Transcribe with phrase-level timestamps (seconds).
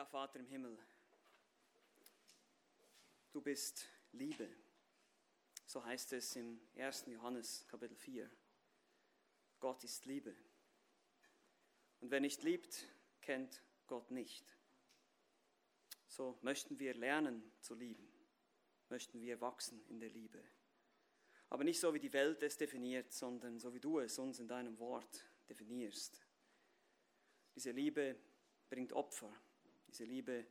[0.00, 0.78] Ja, Vater im Himmel,
[3.32, 4.48] du bist Liebe.
[5.66, 7.04] So heißt es im 1.
[7.08, 8.30] Johannes Kapitel 4.
[9.58, 10.34] Gott ist Liebe.
[12.00, 12.88] Und wer nicht liebt,
[13.20, 14.56] kennt Gott nicht.
[16.06, 18.10] So möchten wir lernen zu lieben,
[18.88, 20.42] möchten wir wachsen in der Liebe.
[21.50, 24.48] Aber nicht so, wie die Welt es definiert, sondern so, wie du es uns in
[24.48, 26.24] deinem Wort definierst.
[27.54, 28.18] Diese Liebe
[28.70, 29.30] bringt Opfer,
[29.90, 30.46] diese Liebe,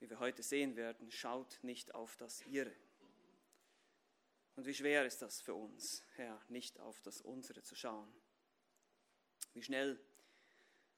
[0.00, 2.74] wie wir heute sehen werden, schaut nicht auf das Ihre.
[4.56, 8.12] Und wie schwer ist das für uns, Herr, nicht auf das Unsere zu schauen.
[9.54, 10.00] Wie schnell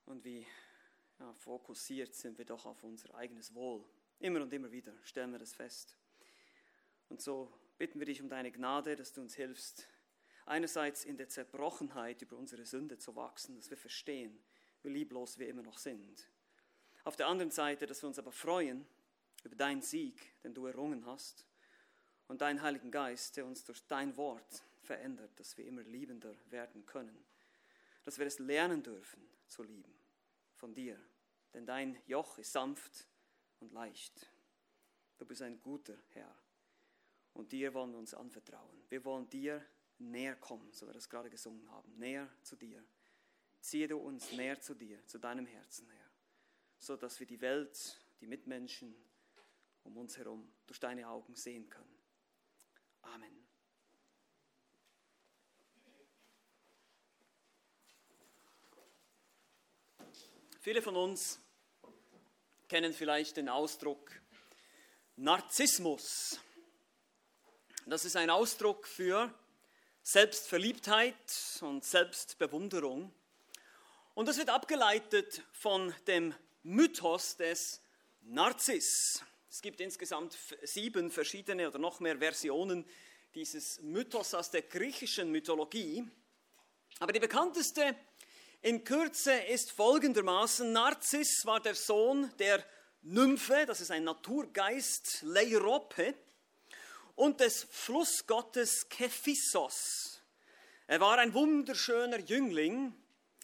[0.07, 0.47] und wie
[1.19, 3.85] ja, fokussiert sind wir doch auf unser eigenes Wohl.
[4.21, 5.99] Immer und immer wieder stellen wir das fest.
[7.11, 9.87] Und so bitten wir dich um deine Gnade, dass du uns hilfst,
[10.47, 14.43] einerseits in der Zerbrochenheit über unsere Sünde zu wachsen, dass wir verstehen,
[14.83, 16.27] wie lieblos wir immer noch sind
[17.05, 18.87] auf der anderen Seite, dass wir uns aber freuen
[19.45, 21.47] über deinen Sieg, den du errungen hast,
[22.27, 26.87] und deinen Heiligen Geist, der uns durch dein Wort verändert, dass wir immer liebender werden
[26.87, 27.25] können,
[28.05, 29.95] dass wir es lernen dürfen zu lieben
[30.55, 30.99] von dir,
[31.53, 33.07] denn dein Joch ist sanft
[33.61, 34.31] und leicht.
[35.19, 36.35] Du bist ein guter Herr
[37.35, 38.83] und dir wollen wir uns anvertrauen.
[38.89, 39.63] Wir wollen dir
[39.99, 42.83] näher kommen, so wir das gerade gesungen haben, näher zu dir.
[43.61, 46.04] Ziehe du uns näher zu dir, zu deinem Herzen, Herr
[46.85, 48.95] so dass wir die Welt, die Mitmenschen
[49.85, 51.99] um uns herum durch deine Augen sehen können.
[53.01, 53.47] Amen.
[60.61, 61.41] Viele von uns
[62.69, 64.11] kennen vielleicht den Ausdruck
[65.17, 66.39] Narzissmus.
[67.87, 69.33] Das ist ein Ausdruck für
[70.03, 71.15] Selbstverliebtheit
[71.63, 73.11] und Selbstbewunderung.
[74.15, 77.83] Und das wird abgeleitet von dem Mythos des
[78.23, 79.23] Narziss.
[79.51, 82.87] Es gibt insgesamt sieben verschiedene oder noch mehr Versionen
[83.35, 86.09] dieses Mythos aus der griechischen Mythologie.
[87.01, 87.95] Aber die bekannteste
[88.63, 92.65] in Kürze ist folgendermaßen, Narziss war der Sohn der
[93.03, 96.15] Nymphe, das ist ein Naturgeist, Leirope,
[97.15, 100.23] und des Flussgottes Kephissos.
[100.87, 102.95] Er war ein wunderschöner Jüngling,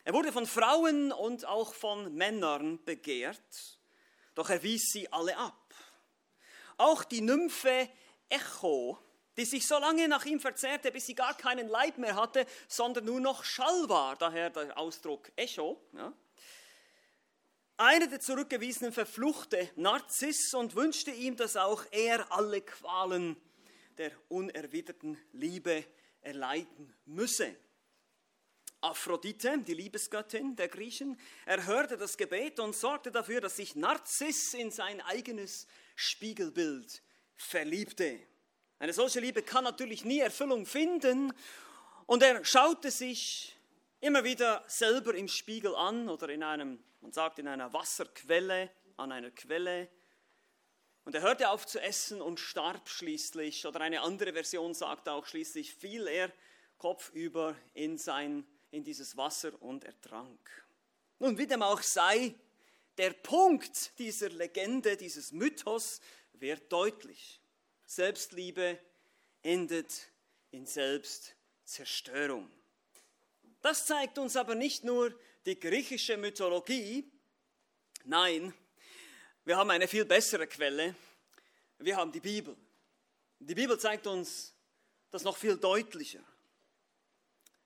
[0.04, 3.78] er wurde von Frauen und auch von Männern begehrt,
[4.34, 5.74] doch er wies sie alle ab.
[6.76, 7.88] Auch die Nymphe
[8.28, 8.98] Echo,
[9.36, 13.04] die sich so lange nach ihm verzehrte, bis sie gar keinen Leib mehr hatte, sondern
[13.04, 15.80] nur noch Schall war, daher der Ausdruck Echo.
[15.92, 16.12] Ja.
[17.76, 23.36] Einer der Zurückgewiesenen verfluchte Narziss und wünschte ihm, dass auch er alle Qualen
[23.96, 25.84] der unerwiderten Liebe
[26.20, 27.56] erleiden müsse.
[28.80, 34.70] Aphrodite, die Liebesgöttin der Griechen, erhörte das Gebet und sorgte dafür, dass sich Narziss in
[34.70, 37.02] sein eigenes Spiegelbild
[37.36, 38.18] verliebte.
[38.78, 41.32] Eine solche Liebe kann natürlich nie Erfüllung finden
[42.06, 43.56] und er schaute sich
[44.00, 49.12] immer wieder selber im Spiegel an oder in einem, man sagt in einer Wasserquelle, an
[49.12, 49.88] einer Quelle
[51.04, 55.26] und er hörte auf zu essen und starb schließlich oder eine andere Version sagt auch
[55.26, 56.32] schließlich fiel er
[56.78, 60.38] kopfüber in sein in dieses Wasser und ertrank.
[61.18, 62.34] Nun, wie dem auch sei,
[62.96, 66.00] der Punkt dieser Legende, dieses Mythos
[66.34, 67.40] wird deutlich.
[67.84, 68.78] Selbstliebe
[69.42, 70.10] endet
[70.50, 72.50] in Selbstzerstörung.
[73.62, 75.14] Das zeigt uns aber nicht nur
[75.44, 77.10] die griechische Mythologie,
[78.04, 78.54] nein,
[79.44, 80.94] wir haben eine viel bessere Quelle,
[81.78, 82.56] wir haben die Bibel.
[83.38, 84.54] Die Bibel zeigt uns
[85.10, 86.22] das noch viel deutlicher.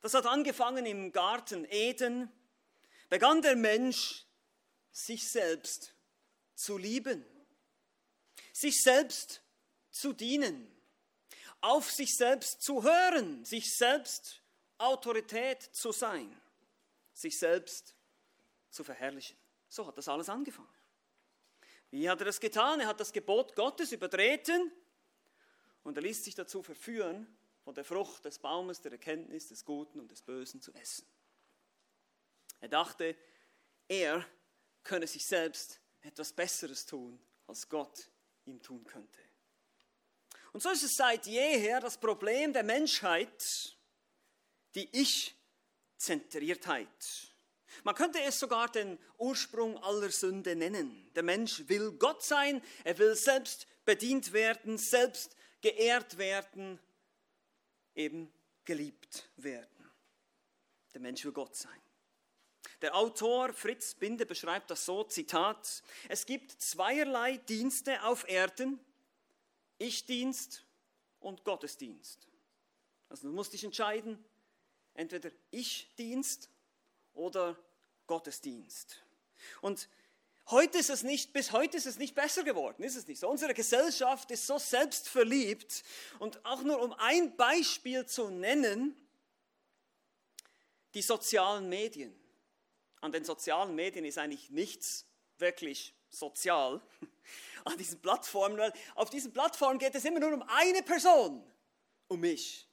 [0.05, 2.31] Das hat angefangen im Garten Eden,
[3.09, 4.27] begann der Mensch
[4.93, 5.95] sich selbst
[6.55, 7.25] zu lieben,
[8.53, 9.43] sich selbst
[9.91, 10.71] zu dienen,
[11.63, 14.43] auf sich selbst zu hören, sich selbst
[14.77, 16.39] Autorität zu sein,
[17.15, 17.95] sich selbst
[18.69, 19.39] zu verherrlichen.
[19.71, 20.69] So hat das alles angefangen.
[21.91, 22.81] Wie hat er das getan?
[22.81, 24.71] Er hat das Gebot Gottes übertreten
[25.83, 27.27] und er ließ sich dazu verführen,
[27.65, 31.07] von der Frucht des Baumes der Erkenntnis des Guten und des Bösen zu essen.
[32.61, 33.17] Er dachte,
[33.89, 34.25] er
[34.83, 38.11] könne sich selbst etwas Besseres tun, als Gott
[38.45, 39.19] ihm tun könnte.
[40.53, 43.77] Und so ist es seit jeher das Problem der Menschheit,
[44.75, 46.87] die Ich-Zentriertheit.
[47.83, 51.11] Man könnte es sogar den Ursprung aller Sünde nennen.
[51.15, 56.79] Der Mensch will Gott sein, er will selbst bedient werden, selbst geehrt werden
[57.95, 58.33] eben
[58.65, 59.91] geliebt werden.
[60.93, 61.81] Der Mensch will Gott sein.
[62.83, 68.79] Der Autor Fritz Binde beschreibt das so, Zitat, es gibt zweierlei Dienste auf Erden,
[69.79, 70.65] Ich-Dienst
[71.21, 72.29] und Gottesdienst.
[73.09, 74.23] Also du musst dich entscheiden,
[74.95, 76.51] entweder Ich-Dienst
[77.13, 77.57] oder
[78.07, 79.03] Gottesdienst.
[79.61, 79.89] Und
[80.51, 83.29] heute ist es nicht, bis heute ist es nicht besser geworden, ist es nicht so.
[83.29, 85.83] Unsere Gesellschaft ist so selbstverliebt
[86.19, 88.97] und auch nur um ein Beispiel zu nennen,
[90.95, 92.15] die sozialen Medien.
[93.01, 95.07] An den sozialen Medien ist eigentlich nichts
[95.39, 96.81] wirklich sozial.
[97.65, 101.45] An diesen Plattformen, weil auf diesen Plattformen geht es immer nur um eine Person,
[102.09, 102.69] um mich.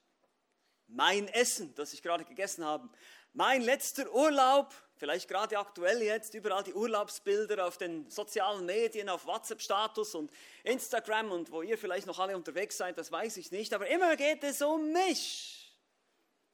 [0.88, 2.89] Mein Essen, das ich gerade gegessen habe,
[3.33, 9.25] mein letzter Urlaub, vielleicht gerade aktuell jetzt, überall die Urlaubsbilder auf den sozialen Medien, auf
[9.25, 10.31] WhatsApp-Status und
[10.63, 14.16] Instagram und wo ihr vielleicht noch alle unterwegs seid, das weiß ich nicht, aber immer
[14.16, 15.62] geht es um mich.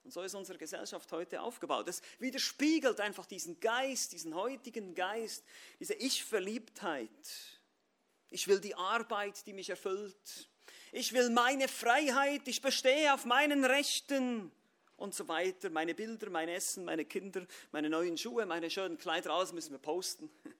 [0.03, 1.89] Und so ist unsere Gesellschaft heute aufgebaut.
[1.89, 5.43] Es widerspiegelt einfach diesen Geist, diesen heutigen Geist,
[5.81, 7.09] diese Ich-Verliebtheit.
[8.29, 10.47] Ich will die Arbeit, die mich erfüllt.
[10.93, 14.49] Ich will meine Freiheit, ich bestehe auf meinen Rechten
[14.97, 15.69] und so weiter.
[15.69, 19.79] Meine Bilder, mein Essen, meine Kinder, meine neuen Schuhe, meine schönen Kleider, alles müssen wir
[19.79, 20.29] posten.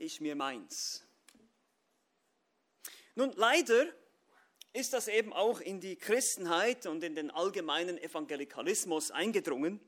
[0.00, 1.02] Ich mir meins.
[3.16, 3.86] Nun, leider
[4.72, 9.80] ist das eben auch in die Christenheit und in den allgemeinen Evangelikalismus eingedrungen.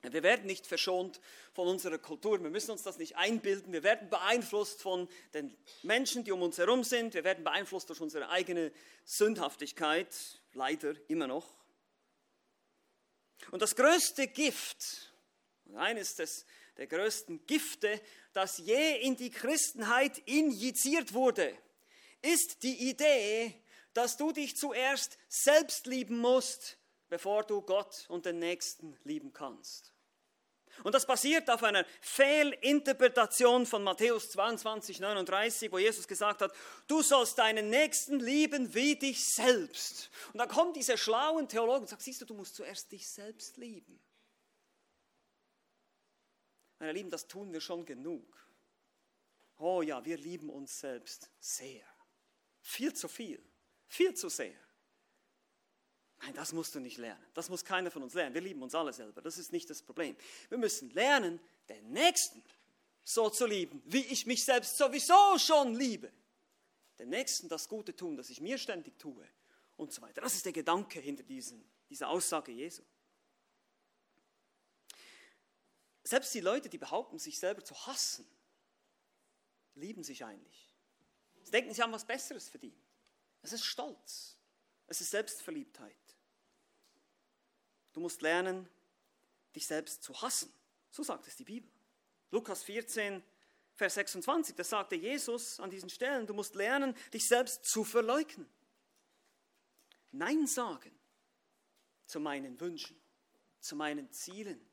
[0.00, 1.20] Wir werden nicht verschont
[1.52, 6.24] von unserer Kultur, wir müssen uns das nicht einbilden, wir werden beeinflusst von den Menschen,
[6.24, 8.72] die um uns herum sind, wir werden beeinflusst durch unsere eigene
[9.04, 11.57] Sündhaftigkeit, leider immer noch.
[13.50, 15.12] Und das größte Gift,
[15.74, 16.46] eines des,
[16.76, 18.00] der größten Gifte,
[18.32, 21.56] das je in die Christenheit injiziert wurde,
[22.22, 23.54] ist die Idee,
[23.94, 29.92] dass du dich zuerst selbst lieben musst, bevor du Gott und den Nächsten lieben kannst.
[30.84, 36.52] Und das basiert auf einer Fehlinterpretation von Matthäus 22, 39, wo Jesus gesagt hat,
[36.86, 40.10] du sollst deinen Nächsten lieben wie dich selbst.
[40.32, 43.56] Und dann kommen diese schlauen Theologen und sagen, siehst du, du musst zuerst dich selbst
[43.56, 44.00] lieben.
[46.78, 48.38] Meine Lieben, das tun wir schon genug.
[49.56, 51.84] Oh ja, wir lieben uns selbst sehr.
[52.60, 53.42] Viel zu viel.
[53.86, 54.67] Viel zu sehr.
[56.20, 57.24] Nein, das musst du nicht lernen.
[57.34, 58.34] Das muss keiner von uns lernen.
[58.34, 59.22] Wir lieben uns alle selber.
[59.22, 60.16] Das ist nicht das Problem.
[60.48, 62.42] Wir müssen lernen, den Nächsten
[63.04, 66.12] so zu lieben, wie ich mich selbst sowieso schon liebe.
[66.98, 69.26] Den Nächsten das Gute tun, das ich mir ständig tue
[69.76, 70.20] und so weiter.
[70.20, 72.82] Das ist der Gedanke hinter diesen, dieser Aussage Jesu.
[76.02, 78.26] Selbst die Leute, die behaupten, sich selber zu hassen,
[79.74, 80.74] lieben sich eigentlich.
[81.42, 82.82] Sie denken, sie haben was Besseres verdient.
[83.42, 84.36] Es ist Stolz.
[84.86, 86.07] Es ist Selbstverliebtheit.
[87.98, 88.68] Du musst lernen,
[89.56, 90.54] dich selbst zu hassen.
[90.88, 91.68] So sagt es die Bibel.
[92.30, 93.20] Lukas 14,
[93.74, 98.48] Vers 26, da sagte Jesus an diesen Stellen, du musst lernen, dich selbst zu verleugnen.
[100.12, 100.96] Nein sagen
[102.06, 102.96] zu meinen Wünschen,
[103.58, 104.64] zu meinen Zielen,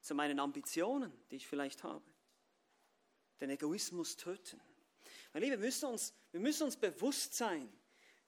[0.00, 2.04] zu meinen Ambitionen, die ich vielleicht habe.
[3.40, 4.60] Den Egoismus töten.
[5.32, 7.72] Meine Liebe, wir müssen uns, wir müssen uns bewusst sein,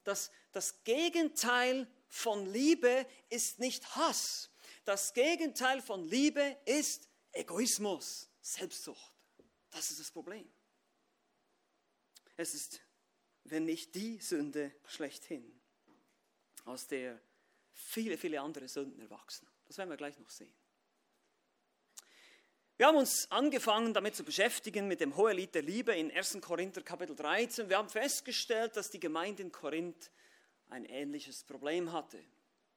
[0.04, 4.50] dass das Gegenteil von Liebe ist nicht Hass.
[4.84, 9.14] Das Gegenteil von Liebe ist Egoismus, Selbstsucht.
[9.70, 10.50] Das ist das Problem.
[12.36, 12.80] Es ist,
[13.44, 15.60] wenn nicht die Sünde schlechthin,
[16.64, 17.20] aus der
[17.72, 19.48] viele, viele andere Sünden erwachsen.
[19.66, 20.52] Das werden wir gleich noch sehen.
[22.76, 26.38] Wir haben uns angefangen damit zu beschäftigen mit dem Hohelied der Liebe in 1.
[26.40, 27.68] Korinther Kapitel 13.
[27.68, 30.10] Wir haben festgestellt, dass die Gemeinde in Korinth
[30.70, 32.22] ein ähnliches Problem hatte.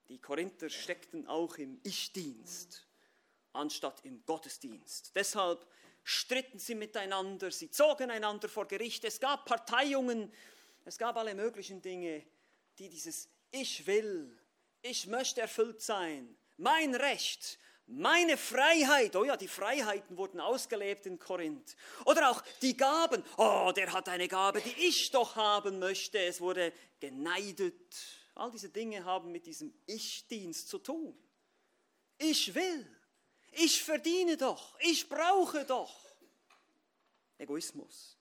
[0.10, 2.88] Die Korinther steckten auch im Ich-Dienst
[3.54, 5.16] anstatt im Gottesdienst.
[5.16, 5.66] Deshalb
[6.04, 9.06] stritten sie miteinander, sie zogen einander vor Gericht.
[9.06, 10.32] Es gab Parteiungen,
[10.86, 12.26] es gab alle möglichen Dinge,
[12.78, 14.38] die dieses Ich will,
[14.82, 21.20] ich möchte erfüllt sein, mein Recht, meine Freiheit, oh ja, die Freiheiten wurden ausgelebt in
[21.20, 21.76] Korinth.
[22.06, 26.18] Oder auch die Gaben, oh, der hat eine Gabe, die ich doch haben möchte.
[26.20, 27.96] Es wurde geneidet.
[28.36, 31.18] All diese Dinge haben mit diesem Ich-Dienst zu tun.
[32.18, 32.88] Ich will,
[33.52, 36.04] ich verdiene doch, ich brauche doch.
[37.38, 38.18] Egoismus.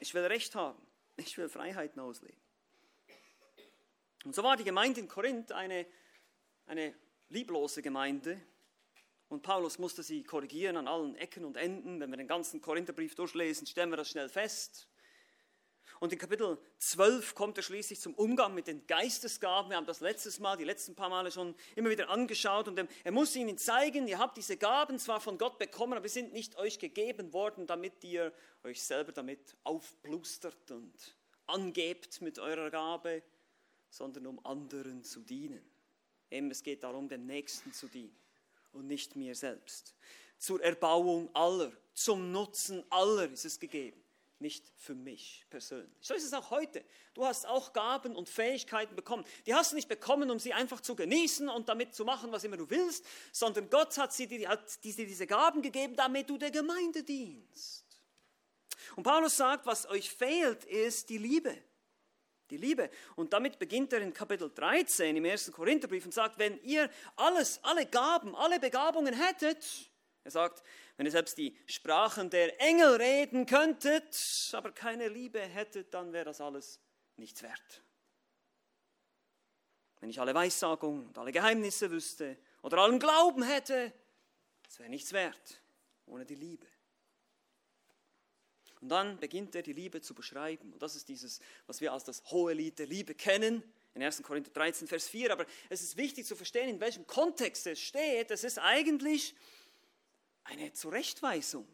[0.00, 0.80] Ich will Recht haben,
[1.16, 2.40] ich will Freiheiten ausleben.
[4.24, 5.86] Und so war die Gemeinde in Korinth eine,
[6.66, 6.94] eine
[7.28, 8.40] lieblose Gemeinde,
[9.30, 12.00] und Paulus musste sie korrigieren an allen Ecken und Enden.
[12.00, 14.88] Wenn wir den ganzen Korintherbrief durchlesen, stellen wir das schnell fest.
[16.00, 19.70] Und in Kapitel 12 kommt er schließlich zum Umgang mit den Geistesgaben.
[19.70, 22.66] Wir haben das letztes Mal, die letzten paar Male schon immer wieder angeschaut.
[22.66, 26.20] Und er muss ihnen zeigen, ihr habt diese Gaben zwar von Gott bekommen, aber sie
[26.20, 28.32] sind nicht euch gegeben worden, damit ihr
[28.64, 33.22] euch selber damit aufplustert und angebt mit eurer Gabe,
[33.90, 35.62] sondern um anderen zu dienen.
[36.32, 38.16] Eben, es geht darum, dem Nächsten zu dienen
[38.72, 39.94] und nicht mir selbst.
[40.38, 44.02] Zur Erbauung aller, zum Nutzen aller ist es gegeben,
[44.38, 45.92] nicht für mich persönlich.
[46.00, 46.82] So ist es auch heute.
[47.12, 49.24] Du hast auch Gaben und Fähigkeiten bekommen.
[49.46, 52.44] Die hast du nicht bekommen, um sie einfach zu genießen und damit zu machen, was
[52.44, 56.50] immer du willst, sondern Gott hat, sie, hat dir diese Gaben gegeben, damit du der
[56.50, 57.84] Gemeinde dienst.
[58.96, 61.56] Und Paulus sagt, was euch fehlt, ist die Liebe
[62.50, 62.90] die Liebe.
[63.16, 67.60] Und damit beginnt er in Kapitel 13 im ersten Korintherbrief und sagt, wenn ihr alles,
[67.62, 69.90] alle Gaben, alle Begabungen hättet,
[70.24, 70.62] er sagt,
[70.96, 76.26] wenn ihr selbst die Sprachen der Engel reden könntet, aber keine Liebe hättet, dann wäre
[76.26, 76.78] das alles
[77.16, 77.82] nichts wert.
[80.00, 83.92] Wenn ich alle Weissagung und alle Geheimnisse wüsste oder allen Glauben hätte,
[84.68, 85.60] es wäre nichts wert
[86.06, 86.66] ohne die Liebe.
[88.80, 90.72] Und dann beginnt er die Liebe zu beschreiben.
[90.72, 93.62] Und das ist dieses, was wir als das hohe Lied der Liebe kennen,
[93.94, 94.22] in 1.
[94.22, 95.32] Korinther 13, Vers 4.
[95.32, 98.30] Aber es ist wichtig zu verstehen, in welchem Kontext es steht.
[98.30, 99.34] Es ist eigentlich
[100.44, 101.66] eine Zurechtweisung.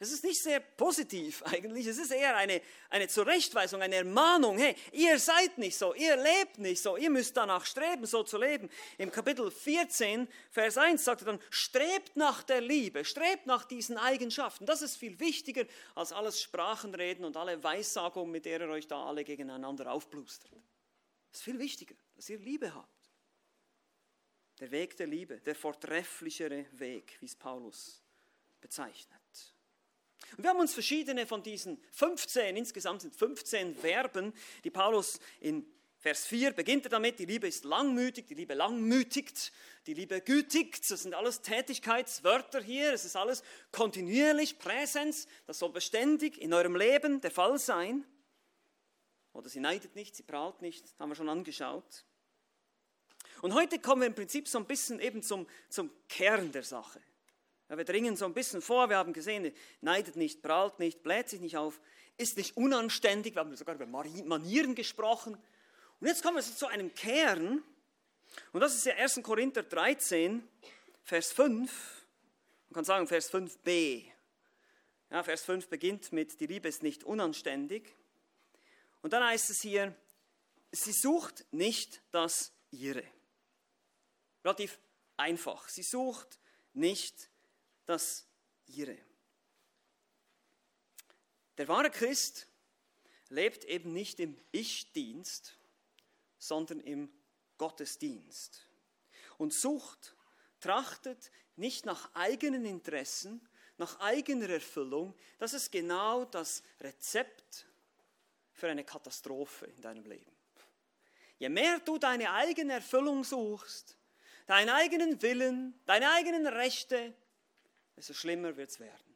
[0.00, 2.60] Es ist nicht sehr positiv eigentlich, es ist eher eine,
[2.90, 4.58] eine Zurechtweisung, eine Ermahnung.
[4.58, 8.36] Hey, ihr seid nicht so, ihr lebt nicht so, ihr müsst danach streben, so zu
[8.38, 8.68] leben.
[8.98, 13.96] Im Kapitel 14, Vers 1 sagt er dann, strebt nach der Liebe, strebt nach diesen
[13.96, 14.66] Eigenschaften.
[14.66, 19.06] Das ist viel wichtiger als alles Sprachenreden und alle Weissagung, mit der ihr euch da
[19.06, 20.52] alle gegeneinander aufblustert.
[21.30, 22.88] Das ist viel wichtiger, dass ihr Liebe habt.
[24.60, 28.02] Der Weg der Liebe, der vortrefflichere Weg, wie es Paulus
[28.60, 29.23] bezeichnet.
[30.36, 34.32] Und wir haben uns verschiedene von diesen 15, insgesamt sind 15 Verben,
[34.64, 35.66] die Paulus in
[36.04, 39.52] Vers 4 beginnt er damit, die Liebe ist langmütig, die Liebe langmütigt,
[39.86, 45.70] die Liebe gütigt, das sind alles Tätigkeitswörter hier, es ist alles kontinuierlich, Präsenz, das soll
[45.70, 48.04] beständig in eurem Leben der Fall sein.
[49.32, 52.04] Oder sie neidet nicht, sie prahlt nicht, das haben wir schon angeschaut.
[53.40, 57.00] Und heute kommen wir im Prinzip so ein bisschen eben zum, zum Kern der Sache.
[57.68, 61.28] Ja, wir dringen so ein bisschen vor, wir haben gesehen, neidet nicht, prahlt nicht, bläht
[61.28, 61.80] sich nicht auf,
[62.16, 65.36] ist nicht unanständig, wir haben sogar über Manieren gesprochen.
[66.00, 67.62] Und jetzt kommen wir zu einem Kern,
[68.52, 69.20] und das ist ja 1.
[69.22, 70.46] Korinther 13,
[71.02, 72.06] Vers 5.
[72.68, 74.04] Man kann sagen Vers 5b.
[75.10, 77.94] Ja, Vers 5 beginnt mit, die Liebe ist nicht unanständig.
[79.02, 79.94] Und dann heißt es hier,
[80.72, 83.04] sie sucht nicht das ihre.
[84.44, 84.78] Relativ
[85.16, 85.68] einfach.
[85.68, 86.38] Sie sucht
[86.72, 87.30] nicht
[87.86, 88.26] das
[88.66, 88.98] ihre.
[91.58, 92.48] Der wahre Christ
[93.28, 95.56] lebt eben nicht im Ich-Dienst,
[96.38, 97.12] sondern im
[97.58, 98.68] Gottesdienst
[99.38, 100.16] und sucht,
[100.60, 105.14] trachtet nicht nach eigenen Interessen, nach eigener Erfüllung.
[105.38, 107.66] Das ist genau das Rezept
[108.52, 110.32] für eine Katastrophe in deinem Leben.
[111.38, 113.96] Je mehr du deine eigene Erfüllung suchst,
[114.46, 117.14] deinen eigenen Willen, deine eigenen Rechte,
[117.96, 119.14] desto schlimmer wird es werden.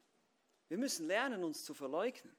[0.67, 2.35] Wir müssen lernen, uns zu verleugnen.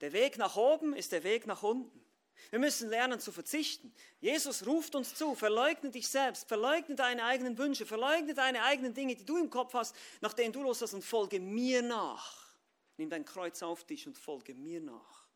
[0.00, 2.04] Der Weg nach oben ist der Weg nach unten.
[2.50, 3.94] Wir müssen lernen zu verzichten.
[4.20, 9.14] Jesus ruft uns zu, verleugne dich selbst, verleugne deine eigenen Wünsche, verleugne deine eigenen Dinge,
[9.14, 12.54] die du im Kopf hast, nach denen du los hast und folge mir nach.
[12.96, 15.26] Nimm dein Kreuz auf dich und folge mir nach.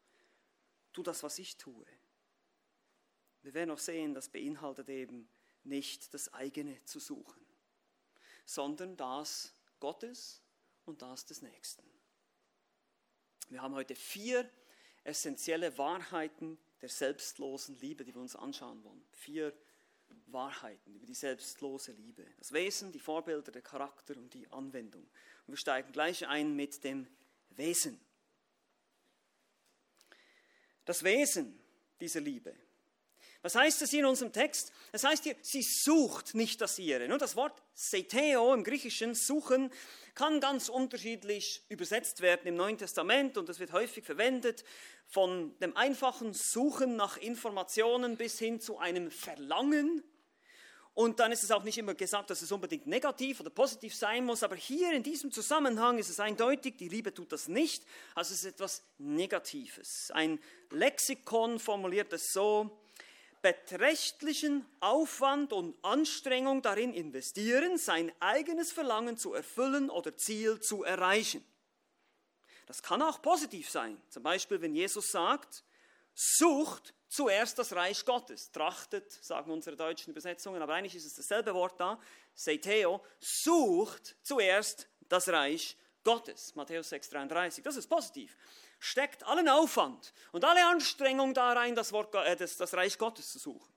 [0.92, 1.86] Tu das, was ich tue.
[3.42, 5.28] Wir werden auch sehen, das beinhaltet eben
[5.64, 7.44] nicht das eigene zu suchen,
[8.44, 10.42] sondern das Gottes
[10.84, 11.82] und das des Nächsten.
[13.48, 14.48] Wir haben heute vier
[15.04, 19.02] essentielle Wahrheiten der selbstlosen Liebe, die wir uns anschauen wollen.
[19.12, 19.52] Vier
[20.26, 22.26] Wahrheiten über die selbstlose Liebe.
[22.38, 25.02] Das Wesen, die Vorbilder, der Charakter und die Anwendung.
[25.46, 27.06] Und wir steigen gleich ein mit dem
[27.50, 28.00] Wesen.
[30.84, 31.58] Das Wesen
[32.00, 32.54] dieser Liebe
[33.42, 34.72] was heißt es hier in unserem Text?
[34.90, 37.08] Es heißt hier, sie sucht nicht das ihre.
[37.08, 39.70] Nur das Wort Seteo im Griechischen, suchen,
[40.14, 44.64] kann ganz unterschiedlich übersetzt werden im Neuen Testament und das wird häufig verwendet,
[45.06, 50.02] von dem einfachen Suchen nach Informationen bis hin zu einem Verlangen.
[50.94, 54.24] Und dann ist es auch nicht immer gesagt, dass es unbedingt negativ oder positiv sein
[54.24, 57.84] muss, aber hier in diesem Zusammenhang ist es eindeutig, die Liebe tut das nicht,
[58.16, 60.10] also es ist etwas Negatives.
[60.10, 60.40] Ein
[60.70, 62.76] Lexikon formuliert es so,
[63.42, 71.44] beträchtlichen Aufwand und Anstrengung darin investieren, sein eigenes Verlangen zu erfüllen oder Ziel zu erreichen.
[72.66, 74.00] Das kann auch positiv sein.
[74.10, 75.64] Zum Beispiel, wenn Jesus sagt,
[76.14, 78.50] sucht zuerst das Reich Gottes.
[78.50, 81.98] Trachtet, sagen unsere deutschen Übersetzungen, aber eigentlich ist es dasselbe Wort da.
[82.34, 86.54] Seiteo, sucht zuerst das Reich Gottes.
[86.54, 87.62] Matthäus 6,33.
[87.62, 88.36] Das ist positiv.
[88.78, 93.32] Steckt allen Aufwand und alle Anstrengung da rein, das, Wort, äh, das, das Reich Gottes
[93.32, 93.72] zu suchen.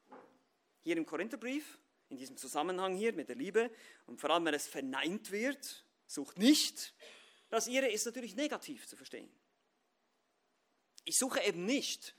[0.82, 1.80] Hier im Korintherbrief,
[2.10, 3.72] in diesem Zusammenhang hier mit der Liebe
[4.06, 6.94] und vor allem, wenn es verneint wird, sucht nicht.
[7.50, 9.32] Das ihre ist natürlich negativ zu verstehen.
[11.04, 12.16] Ich suche eben nicht.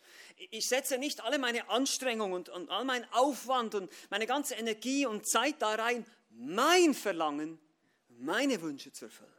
[0.50, 5.06] Ich setze nicht alle meine Anstrengung und, und all mein Aufwand und meine ganze Energie
[5.06, 7.60] und Zeit da rein, mein Verlangen,
[8.08, 9.32] meine Wünsche zu erfüllen.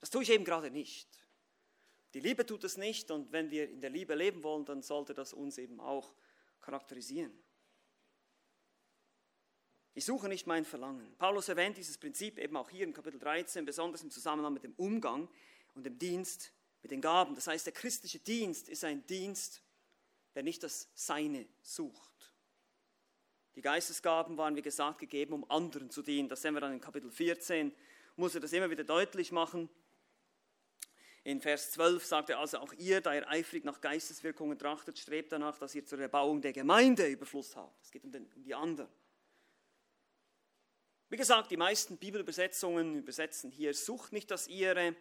[0.00, 1.08] Das tue ich eben gerade nicht.
[2.14, 5.14] Die Liebe tut es nicht und wenn wir in der Liebe leben wollen, dann sollte
[5.14, 6.14] das uns eben auch
[6.60, 7.32] charakterisieren.
[9.94, 11.14] Ich suche nicht mein Verlangen.
[11.18, 14.74] Paulus erwähnt dieses Prinzip eben auch hier in Kapitel 13, besonders im Zusammenhang mit dem
[14.76, 15.28] Umgang
[15.74, 16.52] und dem Dienst
[16.82, 17.34] mit den Gaben.
[17.34, 19.62] Das heißt, der christliche Dienst ist ein Dienst,
[20.34, 22.34] der nicht das Seine sucht.
[23.56, 26.28] Die Geistesgaben waren, wie gesagt, gegeben, um anderen zu dienen.
[26.28, 27.72] Das sehen wir dann in Kapitel 14,
[28.16, 29.68] muss er das immer wieder deutlich machen.
[31.22, 35.32] In Vers 12 sagt er also, auch ihr, da ihr eifrig nach Geisteswirkungen trachtet, strebt
[35.32, 37.82] danach, dass ihr zur Erbauung der Gemeinde Überfluss habt.
[37.82, 38.90] Es geht um, den, um die anderen.
[41.10, 44.94] Wie gesagt, die meisten Bibelübersetzungen übersetzen hier, sucht nicht das ihre.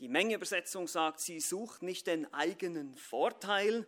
[0.00, 3.86] Die Mengeübersetzung sagt, sie sucht nicht den eigenen Vorteil.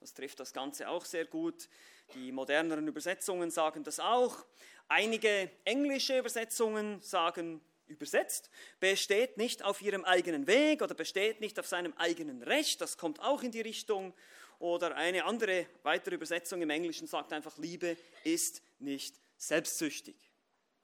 [0.00, 1.68] Das trifft das Ganze auch sehr gut.
[2.14, 4.44] Die moderneren Übersetzungen sagen das auch.
[4.86, 8.50] Einige englische Übersetzungen sagen übersetzt,
[8.80, 12.80] besteht nicht auf ihrem eigenen Weg oder besteht nicht auf seinem eigenen Recht.
[12.80, 14.14] Das kommt auch in die Richtung.
[14.58, 20.16] Oder eine andere weitere Übersetzung im Englischen sagt einfach, Liebe ist nicht selbstsüchtig.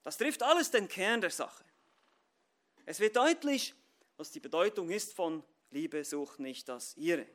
[0.02, 1.64] Das trifft alles den Kern der Sache.
[2.84, 3.74] Es wird deutlich,
[4.16, 7.26] was die Bedeutung ist von Liebe sucht nicht das ihre.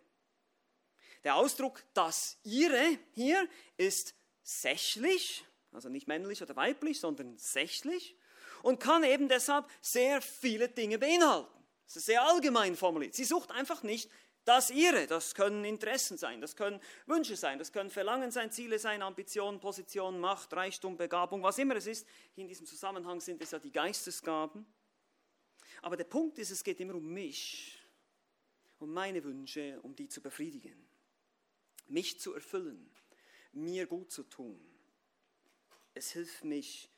[1.23, 8.15] Der Ausdruck das ihre hier ist sächlich, also nicht männlich oder weiblich, sondern sächlich
[8.65, 11.47] und kann eben deshalb sehr viele Dinge beinhalten.
[11.85, 13.13] Es ist sehr allgemein formuliert.
[13.13, 14.09] Sie sucht einfach nicht
[14.43, 15.05] das ihre.
[15.05, 19.59] Das können Interessen sein, das können Wünsche sein, das können Verlangen sein, Ziele sein, Ambitionen,
[19.59, 22.07] Position, Macht, Reichtum, Begabung, was immer es ist.
[22.35, 24.65] In diesem Zusammenhang sind es ja die Geistesgaben.
[25.83, 27.79] Aber der Punkt ist, es geht immer um mich,
[28.79, 30.87] um meine Wünsche, um die zu befriedigen,
[31.87, 32.89] mich zu erfüllen,
[33.51, 34.59] mir gut zu tun.
[35.93, 36.89] Es hilft mich,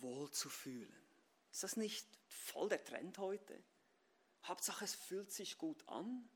[0.00, 1.06] wohl zu fühlen.
[1.50, 3.62] Ist das nicht voll der Trend heute?
[4.44, 6.28] Hauptsache, es fühlt sich gut an.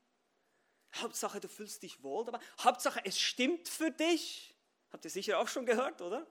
[0.95, 2.39] Hauptsache, du fühlst dich wohl dabei.
[2.59, 4.55] Hauptsache, es stimmt für dich.
[4.91, 6.27] Habt ihr sicher auch schon gehört, oder?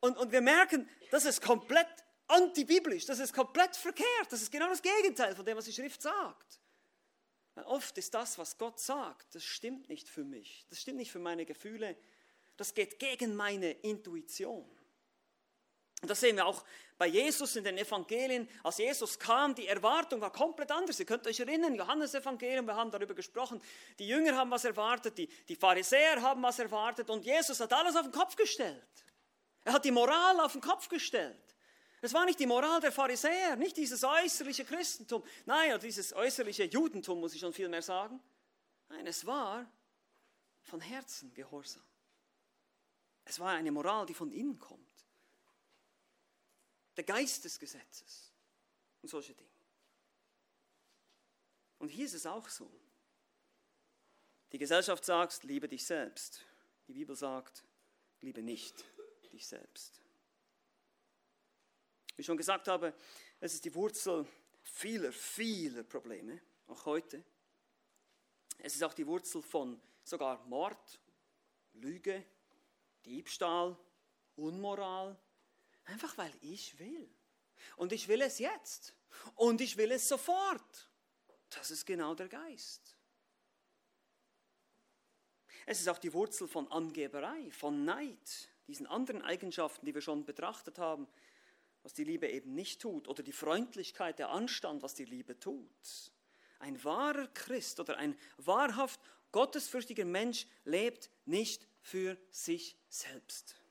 [0.00, 1.86] Und, und wir merken, das ist komplett
[2.26, 4.30] antibiblisch, das ist komplett verkehrt.
[4.30, 6.60] Das ist genau das Gegenteil von dem, was die Schrift sagt.
[7.54, 10.66] Weil oft ist das, was Gott sagt, das stimmt nicht für mich.
[10.70, 11.96] Das stimmt nicht für meine Gefühle.
[12.56, 14.68] Das geht gegen meine Intuition.
[16.02, 16.64] Und das sehen wir auch
[16.98, 18.48] bei Jesus in den Evangelien.
[18.64, 20.98] Als Jesus kam, die Erwartung war komplett anders.
[20.98, 23.62] Ihr könnt euch erinnern, Johannes Evangelium, wir haben darüber gesprochen.
[24.00, 27.94] Die Jünger haben was erwartet, die, die Pharisäer haben was erwartet und Jesus hat alles
[27.94, 28.84] auf den Kopf gestellt.
[29.64, 31.38] Er hat die Moral auf den Kopf gestellt.
[32.00, 37.20] Es war nicht die Moral der Pharisäer, nicht dieses äußerliche Christentum, nein, dieses äußerliche Judentum,
[37.20, 38.20] muss ich schon viel mehr sagen.
[38.88, 39.70] Nein, es war
[40.64, 41.84] von Herzen Gehorsam.
[43.24, 44.91] Es war eine Moral, die von innen kommt
[46.96, 48.32] der Geist des Gesetzes
[49.00, 49.50] und solche Dinge.
[51.78, 52.70] Und hier ist es auch so.
[54.52, 56.44] Die Gesellschaft sagt, liebe dich selbst.
[56.86, 57.64] Die Bibel sagt,
[58.20, 58.84] liebe nicht
[59.32, 60.00] dich selbst.
[62.14, 62.94] Wie ich schon gesagt habe,
[63.40, 64.26] es ist die Wurzel
[64.62, 67.24] vieler, vieler Probleme, auch heute.
[68.58, 71.00] Es ist auch die Wurzel von sogar Mord,
[71.72, 72.24] Lüge,
[73.04, 73.76] Diebstahl,
[74.36, 75.18] Unmoral,
[75.84, 77.08] Einfach weil ich will.
[77.76, 78.94] Und ich will es jetzt.
[79.34, 80.90] Und ich will es sofort.
[81.50, 82.96] Das ist genau der Geist.
[85.66, 90.24] Es ist auch die Wurzel von Angeberei, von Neid, diesen anderen Eigenschaften, die wir schon
[90.24, 91.06] betrachtet haben,
[91.82, 96.12] was die Liebe eben nicht tut, oder die Freundlichkeit, der Anstand, was die Liebe tut.
[96.58, 99.00] Ein wahrer Christ oder ein wahrhaft
[99.32, 103.61] gottesfürchtiger Mensch lebt nicht für sich selbst.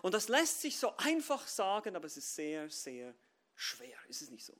[0.00, 3.14] Und das lässt sich so einfach sagen, aber es ist sehr, sehr
[3.54, 3.96] schwer.
[4.08, 4.54] Ist es nicht so?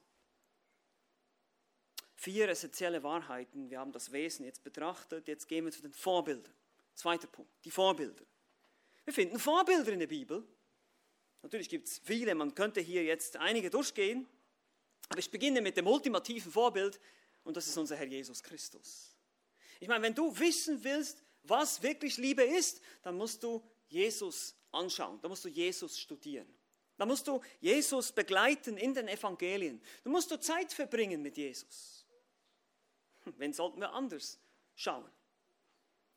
[2.16, 3.70] Vier essentielle Wahrheiten.
[3.70, 5.26] Wir haben das Wesen jetzt betrachtet.
[5.26, 6.54] Jetzt gehen wir zu den Vorbildern.
[6.94, 8.24] Zweiter Punkt, die Vorbilder.
[9.04, 10.46] Wir finden Vorbilder in der Bibel.
[11.42, 14.28] Natürlich gibt es viele, man könnte hier jetzt einige durchgehen.
[15.08, 17.00] Aber ich beginne mit dem ultimativen Vorbild
[17.44, 19.16] Und das ist unser Herr Jesus Christus.
[19.80, 25.20] Ich meine, wenn du wissen willst, was wirklich Liebe ist, dann musst du Jesus anschauen,
[25.20, 26.48] dann musst du Jesus studieren.
[26.96, 29.82] Dann musst du Jesus begleiten in den Evangelien.
[30.04, 32.06] Du musst du Zeit verbringen mit Jesus.
[33.36, 34.38] Wen sollten wir anders
[34.74, 35.10] schauen?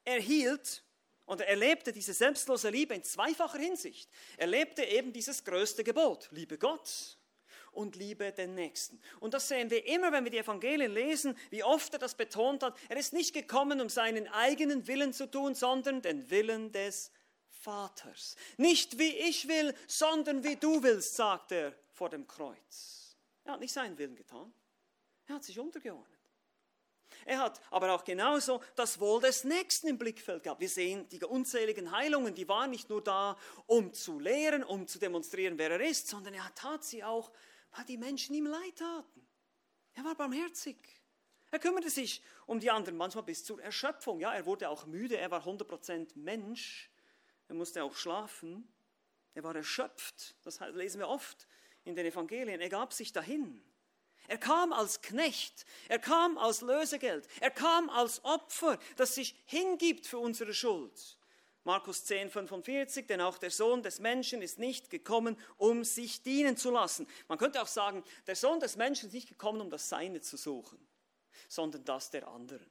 [0.03, 0.83] Er hielt
[1.25, 4.09] und er erlebte diese selbstlose Liebe in zweifacher Hinsicht.
[4.37, 7.17] Er lebte eben dieses größte Gebot, liebe Gott
[7.71, 9.01] und liebe den Nächsten.
[9.19, 12.63] Und das sehen wir immer, wenn wir die Evangelien lesen, wie oft er das betont
[12.63, 12.77] hat.
[12.89, 17.11] Er ist nicht gekommen, um seinen eigenen Willen zu tun, sondern den Willen des
[17.65, 18.35] Vaters.
[18.57, 23.17] Nicht wie ich will, sondern wie du willst, sagt er vor dem Kreuz.
[23.43, 24.53] Er hat nicht seinen Willen getan.
[25.27, 26.15] Er hat sich untergeordnet.
[27.25, 30.61] Er hat aber auch genauso das Wohl des Nächsten im Blickfeld gehabt.
[30.61, 34.99] Wir sehen die unzähligen Heilungen, die waren nicht nur da, um zu lehren, um zu
[34.99, 37.31] demonstrieren, wer er ist, sondern er tat sie auch,
[37.71, 39.27] weil die Menschen ihm leid taten.
[39.93, 40.77] Er war barmherzig.
[41.49, 44.19] Er kümmerte sich um die anderen, manchmal bis zur Erschöpfung.
[44.19, 46.91] Ja, er wurde auch müde, er war 100% Mensch.
[47.47, 48.67] Er musste auch schlafen.
[49.33, 50.35] Er war erschöpft.
[50.43, 51.47] Das lesen wir oft
[51.83, 52.61] in den Evangelien.
[52.61, 53.63] Er gab sich dahin.
[54.27, 60.07] Er kam als Knecht, er kam als Lösegeld, er kam als Opfer, das sich hingibt
[60.07, 61.19] für unsere Schuld.
[61.63, 66.57] Markus 10, 45, denn auch der Sohn des Menschen ist nicht gekommen, um sich dienen
[66.57, 67.07] zu lassen.
[67.27, 70.37] Man könnte auch sagen, der Sohn des Menschen ist nicht gekommen, um das Seine zu
[70.37, 70.79] suchen,
[71.47, 72.69] sondern das der anderen.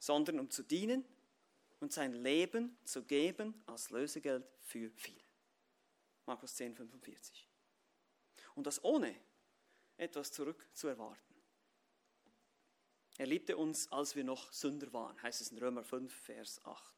[0.00, 1.04] Sondern um zu dienen
[1.80, 5.22] und sein Leben zu geben als Lösegeld für viele.
[6.26, 7.48] Markus 10, 45.
[8.54, 9.14] Und das ohne
[9.96, 11.34] etwas zurück zu erwarten.
[13.16, 16.94] Er liebte uns, als wir noch Sünder waren, heißt es in Römer 5, Vers 8.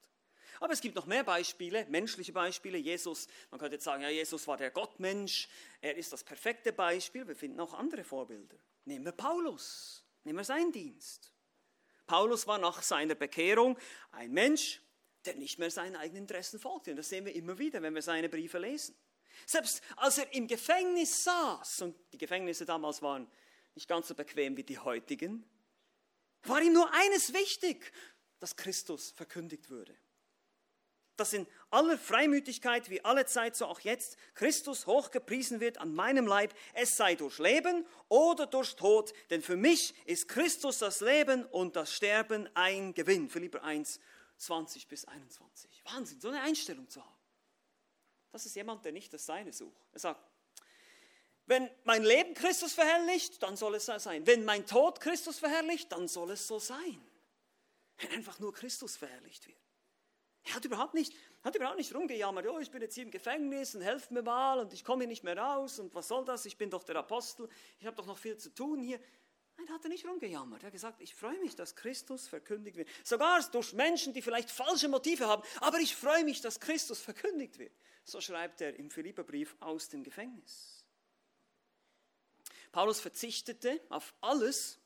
[0.58, 2.76] Aber es gibt noch mehr Beispiele, menschliche Beispiele.
[2.76, 5.48] Jesus, man könnte jetzt sagen, ja, Jesus war der Gottmensch,
[5.80, 7.26] er ist das perfekte Beispiel.
[7.26, 8.58] Wir finden auch andere Vorbilder.
[8.84, 11.32] Nehmen wir Paulus, nehmen wir seinen Dienst.
[12.10, 13.78] Paulus war nach seiner Bekehrung
[14.10, 14.82] ein Mensch,
[15.24, 16.90] der nicht mehr seinen eigenen Interessen folgte.
[16.90, 18.96] Und das sehen wir immer wieder, wenn wir seine Briefe lesen.
[19.46, 23.30] Selbst als er im Gefängnis saß, und die Gefängnisse damals waren
[23.76, 25.48] nicht ganz so bequem wie die heutigen,
[26.42, 27.92] war ihm nur eines wichtig,
[28.40, 29.96] dass Christus verkündigt würde.
[31.20, 36.26] Dass in aller Freimütigkeit wie alle Zeit, so auch jetzt, Christus hochgepriesen wird an meinem
[36.26, 41.44] Leib, es sei durch Leben oder durch Tod, denn für mich ist Christus das Leben
[41.44, 43.28] und das Sterben ein Gewinn.
[43.28, 44.00] Philipper 1,
[44.38, 45.84] 20 bis 21.
[45.92, 47.20] Wahnsinn, so eine Einstellung zu haben.
[48.32, 49.90] Das ist jemand, der nicht das Seine sucht.
[49.92, 50.26] Er sagt,
[51.44, 54.26] wenn mein Leben Christus verherrlicht, dann soll es so sein.
[54.26, 56.98] Wenn mein Tod Christus verherrlicht, dann soll es so sein.
[57.98, 59.58] Wenn einfach nur Christus verherrlicht wird.
[60.44, 63.74] Er hat überhaupt nicht, hat überhaupt nicht rumgejammert, oh, ich bin jetzt hier im Gefängnis
[63.74, 66.46] und helft mir mal und ich komme hier nicht mehr raus und was soll das,
[66.46, 67.48] ich bin doch der Apostel,
[67.78, 68.98] ich habe doch noch viel zu tun hier.
[69.56, 70.62] Nein, hat er nicht rumgejammert.
[70.62, 72.88] Er hat gesagt, ich freue mich, dass Christus verkündigt wird.
[73.04, 77.58] Sogar durch Menschen, die vielleicht falsche Motive haben, aber ich freue mich, dass Christus verkündigt
[77.58, 77.72] wird.
[78.04, 80.82] So schreibt er im Philipperbrief aus dem Gefängnis.
[82.72, 84.78] Paulus verzichtete auf alles,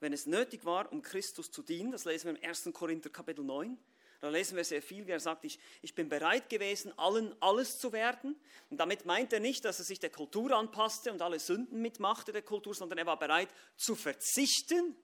[0.00, 1.90] wenn es nötig war, um Christus zu dienen.
[1.90, 2.70] Das lesen wir im 1.
[2.72, 3.76] Korinther Kapitel 9.
[4.20, 7.78] Da lesen wir sehr viel, wie er sagt, ich, ich bin bereit gewesen, allen alles
[7.78, 8.34] zu werden.
[8.68, 12.32] Und damit meint er nicht, dass er sich der Kultur anpasste und alle Sünden mitmachte
[12.32, 14.96] der Kultur, sondern er war bereit zu verzichten.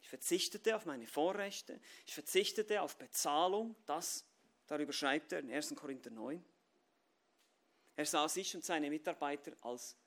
[0.00, 4.26] Ich verzichtete auf meine Vorrechte, ich verzichtete auf Bezahlung, das
[4.72, 5.74] Darüber schreibt er in 1.
[5.74, 6.42] Korinther 9.
[7.96, 9.98] Er sah sich und seine Mitarbeiter als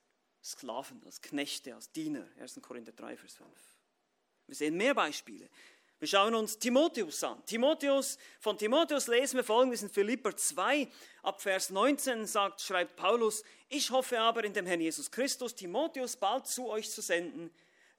[0.42, 2.28] Sklaven, als Knechte, als Diener.
[2.40, 2.60] 1.
[2.60, 3.48] Korinther 3, Vers 5.
[4.48, 5.48] Wir sehen mehr Beispiele.
[5.98, 7.42] Wir schauen uns Timotheus an.
[7.46, 10.88] Timotheus, von Timotheus lesen wir folgendes in Philipper 2,
[11.22, 16.18] ab Vers 19 sagt, schreibt Paulus, ich hoffe aber in dem Herrn Jesus Christus, Timotheus
[16.18, 17.50] bald zu euch zu senden,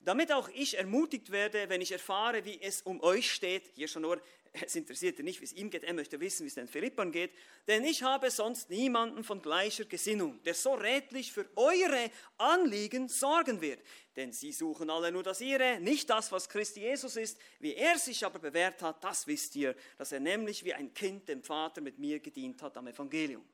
[0.02, 4.04] damit auch ich ermutigt werde, wenn ich erfahre, wie es um euch steht, hier schon
[4.04, 4.22] nur
[4.54, 7.12] es interessiert ihn nicht, wie es ihm geht, er möchte wissen, wie es den Philippern
[7.12, 7.32] geht,
[7.68, 13.62] denn ich habe sonst niemanden von gleicher Gesinnung, der so redlich für eure Anliegen sorgen
[13.62, 13.82] wird.
[14.16, 17.40] Denn sie suchen alle nur das ihre, nicht das, was Christi Jesus ist.
[17.60, 21.30] Wie er sich aber bewährt hat, das wisst ihr, dass er nämlich wie ein Kind
[21.30, 23.48] dem Vater mit mir gedient hat am Evangelium.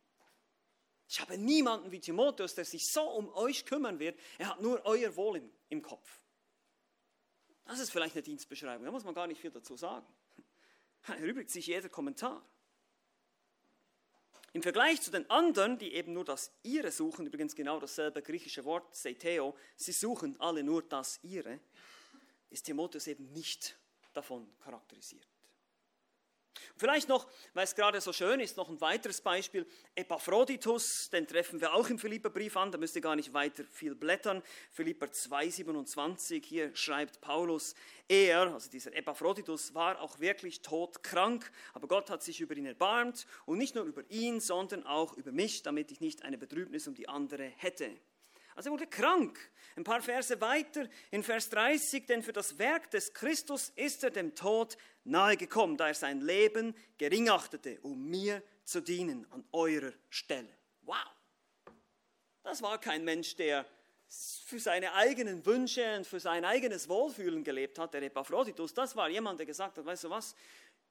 [1.10, 4.18] Ich habe niemanden wie Timotheus, der sich so um euch kümmern wird.
[4.38, 6.22] Er hat nur euer Wohl im, im Kopf.
[7.66, 10.06] Das ist vielleicht eine Dienstbeschreibung, da muss man gar nicht viel dazu sagen
[11.08, 12.44] erübrigt sich jeder Kommentar.
[14.54, 18.64] Im Vergleich zu den anderen, die eben nur das ihre suchen, übrigens genau dasselbe griechische
[18.66, 21.60] Wort, Seiteo, sie suchen alle nur das ihre,
[22.52, 23.76] ist Timotheus eben nicht
[24.14, 25.33] davon charakterisiert.
[26.76, 29.66] Vielleicht noch, weil es gerade so schön ist, noch ein weiteres Beispiel.
[29.96, 33.96] Epaphroditus, den treffen wir auch im Philipperbrief an, da müsst ihr gar nicht weiter viel
[33.96, 34.42] blättern.
[34.72, 37.76] Philipper 2,27, hier schreibt Paulus,
[38.08, 43.26] er, also dieser Epaphroditus, war auch wirklich todkrank, aber Gott hat sich über ihn erbarmt
[43.46, 46.96] und nicht nur über ihn, sondern auch über mich, damit ich nicht eine Betrübnis um
[46.96, 47.90] die andere hätte.
[48.56, 49.40] Also er wurde krank.
[49.76, 54.12] Ein paar Verse weiter in Vers 30, denn für das Werk des Christus ist er
[54.12, 59.94] dem Tod nahegekommen, da er sein Leben gering achtete, um mir zu dienen an eurer
[60.10, 60.50] Stelle.
[60.84, 60.98] Wow!
[62.44, 63.66] Das war kein Mensch, der
[64.46, 68.74] für seine eigenen Wünsche und für sein eigenes Wohlfühlen gelebt hat, der Epaphroditus.
[68.74, 70.36] Das war jemand, der gesagt hat, weißt du was,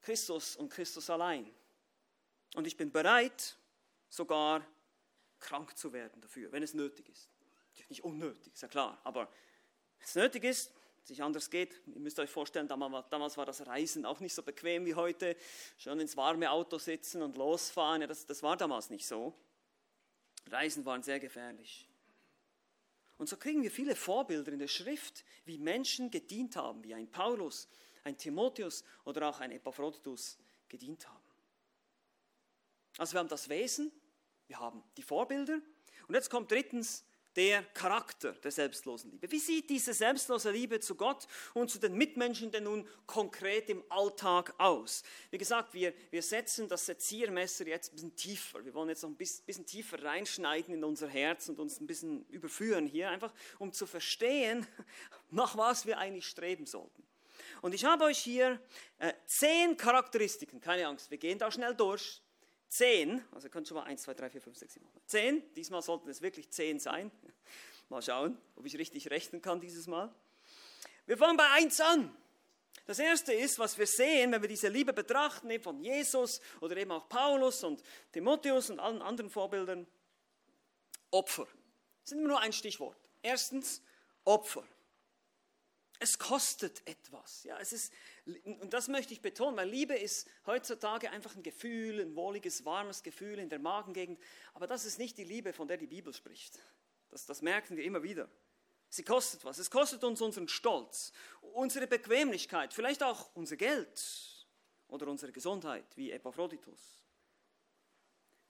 [0.01, 1.49] Christus und Christus allein.
[2.57, 3.57] Und ich bin bereit,
[4.09, 4.67] sogar
[5.39, 7.29] krank zu werden dafür, wenn es nötig ist.
[7.89, 9.31] Nicht unnötig, ist ja klar, aber
[9.99, 10.73] es nötig ist,
[11.05, 11.81] es nicht anders geht.
[11.87, 15.37] Ihr müsst euch vorstellen, damals war das Reisen auch nicht so bequem wie heute.
[15.79, 19.35] Schon ins warme Auto sitzen und losfahren, ja, das, das war damals nicht so.
[20.49, 21.89] Reisen waren sehr gefährlich.
[23.19, 27.11] Und so kriegen wir viele Vorbilder in der Schrift, wie Menschen gedient haben, wie ein
[27.11, 27.69] Paulus,
[28.05, 31.23] ein Timotheus oder auch ein Epaphroditus gedient haben.
[32.99, 33.93] Also wir haben das Wesen,
[34.47, 35.61] wir haben die Vorbilder
[36.09, 37.05] und jetzt kommt drittens
[37.37, 39.31] der Charakter der selbstlosen Liebe.
[39.31, 43.83] Wie sieht diese selbstlose Liebe zu Gott und zu den Mitmenschen denn nun konkret im
[43.89, 45.03] Alltag aus?
[45.31, 48.65] Wie gesagt, wir, wir setzen das Seziermesser jetzt ein bisschen tiefer.
[48.65, 51.87] Wir wollen jetzt noch ein bisschen, bisschen tiefer reinschneiden in unser Herz und uns ein
[51.87, 54.67] bisschen überführen hier, einfach um zu verstehen,
[55.31, 57.03] nach was wir eigentlich streben sollten.
[57.63, 58.61] Und ich habe euch hier
[58.99, 62.21] äh, zehn Charakteristiken, keine Angst, wir gehen da schnell durch,
[62.73, 65.55] zehn, also ihr könnt schon mal 1, 2, 3, 4, 5, 6, 7, 8, 10,
[65.55, 67.11] diesmal sollten es wirklich zehn sein.
[67.91, 70.11] Mal schauen, ob ich richtig rechnen kann dieses Mal.
[71.05, 72.17] Wir fangen bei 1 an.
[72.87, 76.77] Das erste ist, was wir sehen, wenn wir diese Liebe betrachten, eben von Jesus oder
[76.79, 79.87] eben auch Paulus und Timotheus und allen anderen Vorbildern,
[81.11, 81.45] Opfer.
[82.03, 82.97] Das ist immer nur ein Stichwort.
[83.21, 83.83] Erstens,
[84.25, 84.65] Opfer.
[86.03, 87.45] Es kostet etwas.
[87.45, 87.93] Ja, es ist,
[88.45, 93.05] und das möchte ich betonen, weil Liebe ist heutzutage einfach ein Gefühl, ein wohliges, warmes
[93.05, 94.21] Gefühl in der Magengegend.
[94.53, 96.59] Aber das ist nicht die Liebe, von der die Bibel spricht.
[97.09, 98.29] Das, das merken wir immer wieder.
[98.89, 99.59] Sie kostet was.
[99.59, 104.45] Es kostet uns unseren Stolz, unsere Bequemlichkeit, vielleicht auch unser Geld
[104.89, 106.81] oder unsere Gesundheit, wie Epaphroditus.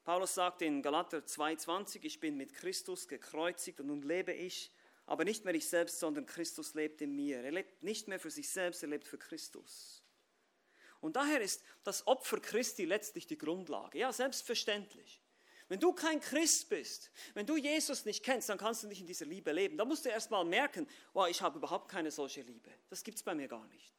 [0.03, 4.71] Paulus sagt in Galater 2,20: Ich bin mit Christus gekreuzigt und nun lebe ich
[5.05, 7.43] aber nicht mehr ich selbst, sondern Christus lebt in mir.
[7.43, 10.03] Er lebt nicht mehr für sich selbst, er lebt für Christus.
[11.01, 13.99] Und daher ist das Opfer Christi letztlich die Grundlage.
[13.99, 15.21] Ja, selbstverständlich.
[15.67, 19.07] Wenn du kein Christ bist, wenn du Jesus nicht kennst, dann kannst du nicht in
[19.07, 19.77] dieser Liebe leben.
[19.77, 22.69] Da musst du erst mal merken, wow, ich habe überhaupt keine solche Liebe.
[22.89, 23.93] Das gibt es bei mir gar nicht.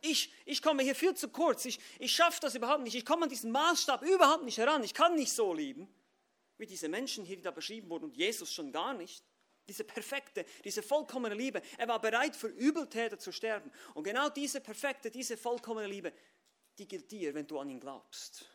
[0.00, 1.64] Ich, ich komme hier viel zu kurz.
[1.64, 2.96] Ich, ich schaffe das überhaupt nicht.
[2.96, 4.82] Ich komme an diesen Maßstab überhaupt nicht heran.
[4.82, 5.88] Ich kann nicht so lieben,
[6.58, 9.22] wie diese Menschen hier, die da beschrieben wurden und Jesus schon gar nicht.
[9.68, 11.62] Diese perfekte, diese vollkommene Liebe.
[11.78, 13.70] Er war bereit, für Übeltäter zu sterben.
[13.94, 16.12] Und genau diese perfekte, diese vollkommene Liebe,
[16.78, 18.46] die gilt dir, wenn du an ihn glaubst.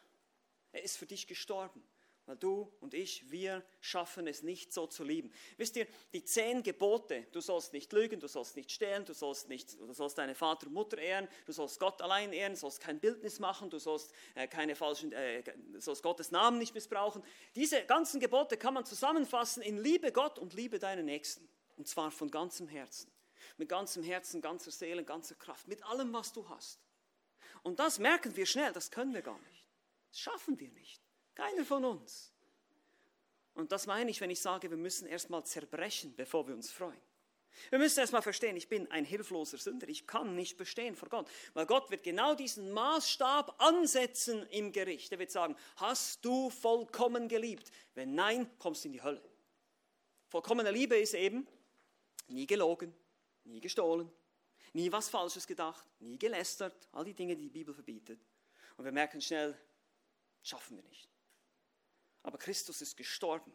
[0.72, 1.84] Er ist für dich gestorben.
[2.28, 5.32] Weil du und ich, wir schaffen es nicht so zu lieben.
[5.56, 9.48] Wisst ihr, die zehn Gebote, du sollst nicht lügen, du sollst nicht stehlen, du sollst,
[9.48, 12.82] nicht, du sollst deine Vater und Mutter ehren, du sollst Gott allein ehren, du sollst
[12.82, 15.42] kein Bildnis machen, du sollst, äh, keine falschen, äh,
[15.78, 17.24] sollst Gottes Namen nicht missbrauchen.
[17.56, 21.48] Diese ganzen Gebote kann man zusammenfassen in Liebe Gott und Liebe deinen Nächsten.
[21.78, 23.10] Und zwar von ganzem Herzen.
[23.56, 26.82] Mit ganzem Herzen, ganzer Seele, ganzer Kraft, mit allem, was du hast.
[27.64, 29.70] Und das merken wir schnell, das können wir gar nicht.
[30.10, 31.07] Das schaffen wir nicht.
[31.38, 32.34] Keiner von uns.
[33.54, 37.00] Und das meine ich, wenn ich sage, wir müssen erstmal zerbrechen, bevor wir uns freuen.
[37.70, 41.30] Wir müssen erstmal verstehen, ich bin ein hilfloser Sünder, ich kann nicht bestehen vor Gott,
[41.54, 45.12] weil Gott wird genau diesen Maßstab ansetzen im Gericht.
[45.12, 47.72] Er wird sagen, hast du vollkommen geliebt?
[47.94, 49.22] Wenn nein, kommst du in die Hölle.
[50.30, 51.48] Vollkommene Liebe ist eben
[52.30, 52.96] nie gelogen,
[53.44, 54.12] nie gestohlen,
[54.74, 58.20] nie was Falsches gedacht, nie gelästert, all die Dinge, die die Bibel verbietet.
[58.76, 59.56] Und wir merken schnell,
[60.42, 61.08] schaffen wir nicht.
[62.28, 63.54] Aber Christus ist gestorben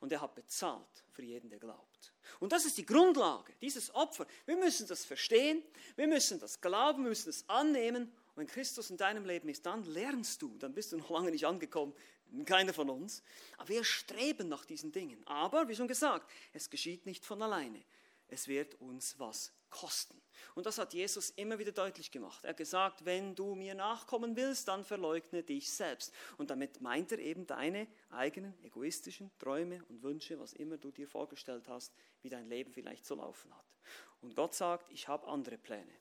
[0.00, 2.12] und er hat bezahlt für jeden, der glaubt.
[2.38, 4.26] Und das ist die Grundlage, dieses Opfer.
[4.44, 5.62] Wir müssen das verstehen,
[5.96, 8.02] wir müssen das glauben, wir müssen das annehmen.
[8.02, 11.30] Und wenn Christus in deinem Leben ist, dann lernst du, dann bist du noch lange
[11.30, 11.94] nicht angekommen,
[12.44, 13.22] keiner von uns.
[13.56, 15.26] Aber wir streben nach diesen Dingen.
[15.26, 17.82] Aber, wie schon gesagt, es geschieht nicht von alleine.
[18.28, 20.20] Es wird uns was kosten.
[20.54, 22.44] Und das hat Jesus immer wieder deutlich gemacht.
[22.44, 26.12] Er hat gesagt, wenn du mir nachkommen willst, dann verleugne dich selbst.
[26.38, 31.08] Und damit meint er eben deine eigenen egoistischen Träume und Wünsche, was immer du dir
[31.08, 33.66] vorgestellt hast, wie dein Leben vielleicht zu laufen hat.
[34.20, 35.92] Und Gott sagt, ich habe andere Pläne.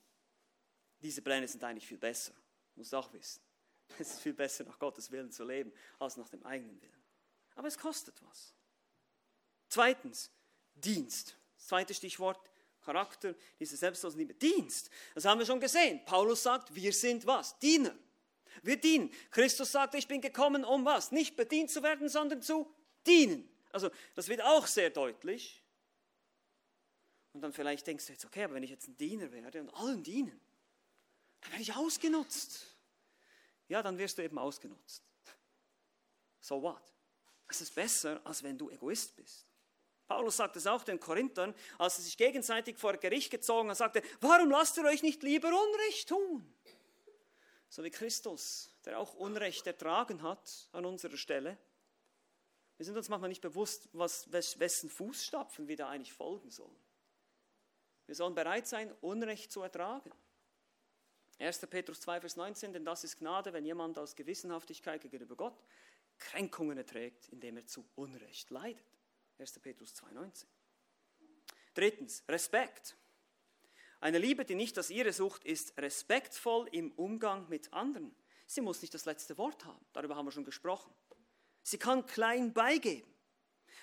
[1.02, 2.34] Diese Pläne sind eigentlich viel besser,
[2.76, 3.42] musst auch wissen.
[4.00, 7.04] Es ist viel besser, nach Gottes Willen zu leben, als nach dem eigenen Willen.
[7.56, 8.56] Aber es kostet was.
[9.68, 10.32] Zweitens,
[10.76, 11.38] Dienst.
[11.56, 12.40] Das zweite Stichwort,
[12.84, 14.34] Charakter, diese selbstlose Liebe.
[14.34, 14.90] Dienst.
[15.16, 16.04] Das haben wir schon gesehen.
[16.06, 17.58] Paulus sagt, wir sind was?
[17.60, 17.96] Diener.
[18.62, 19.12] Wir dienen.
[19.32, 21.12] Christus sagt, ich bin gekommen, um was?
[21.12, 22.72] Nicht bedient zu werden, sondern zu
[23.06, 23.50] dienen.
[23.72, 25.62] Also das wird auch sehr deutlich.
[27.34, 29.70] Und dann vielleicht denkst du jetzt, okay, aber wenn ich jetzt ein Diener werde und
[29.72, 30.40] allen dienen,
[31.42, 32.68] dann werde ich ausgenutzt.
[33.68, 35.04] Ja, dann wirst du eben ausgenutzt.
[36.40, 36.82] So what?
[37.48, 39.46] Es ist besser, als wenn du Egoist bist.
[40.08, 44.02] Paulus sagt es auch den Korinthern, als sie sich gegenseitig vor Gericht gezogen haben, sagte,
[44.22, 46.54] warum lasst ihr euch nicht lieber Unrecht tun?
[47.70, 51.58] So wie Christus, der auch Unrecht ertragen hat an unserer Stelle.
[52.78, 56.76] Wir sind uns manchmal nicht bewusst, was, wessen Fußstapfen wir da eigentlich folgen sollen.
[58.06, 60.12] Wir sollen bereit sein, Unrecht zu ertragen.
[61.40, 61.60] 1.
[61.68, 65.64] Petrus 2, Vers 19, denn das ist Gnade, wenn jemand aus Gewissenhaftigkeit gegenüber Gott
[66.20, 68.93] Kränkungen erträgt, indem er zu Unrecht leidet.
[69.40, 69.60] 1.
[69.60, 70.50] Petrus 2, 19.
[71.74, 72.96] Drittens, Respekt.
[74.00, 78.14] Eine Liebe, die nicht das ihre sucht, ist respektvoll im Umgang mit anderen.
[78.46, 80.94] Sie muss nicht das letzte Wort haben, darüber haben wir schon gesprochen.
[81.64, 83.10] Sie kann klein beigeben.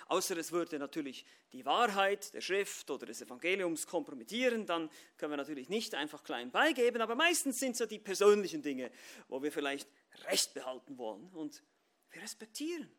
[0.07, 5.37] Außer es würde natürlich die Wahrheit der Schrift oder des Evangeliums kompromittieren, dann können wir
[5.37, 8.91] natürlich nicht einfach klein beigeben, aber meistens sind es ja die persönlichen Dinge,
[9.29, 9.89] wo wir vielleicht
[10.27, 11.63] Recht behalten wollen und
[12.11, 12.91] wir respektieren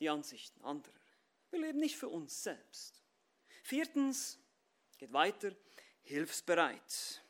[0.00, 1.03] die Ansichten anderer.
[1.54, 3.00] Wir leben nicht für uns selbst.
[3.62, 4.40] Viertens,
[4.98, 5.52] geht weiter,
[6.02, 7.22] hilfsbereit.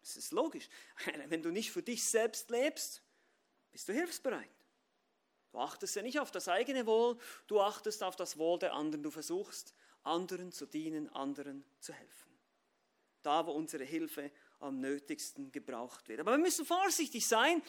[0.00, 0.66] Das ist logisch.
[1.26, 3.02] Wenn du nicht für dich selbst lebst,
[3.70, 4.48] bist du hilfsbereit.
[5.52, 9.02] Du achtest ja nicht auf das eigene Wohl, du achtest auf das Wohl der anderen.
[9.02, 12.32] Du versuchst, anderen zu dienen, anderen zu helfen.
[13.20, 16.20] Da, wo unsere Hilfe am nötigsten gebraucht wird.
[16.20, 17.62] Aber wir müssen vorsichtig sein.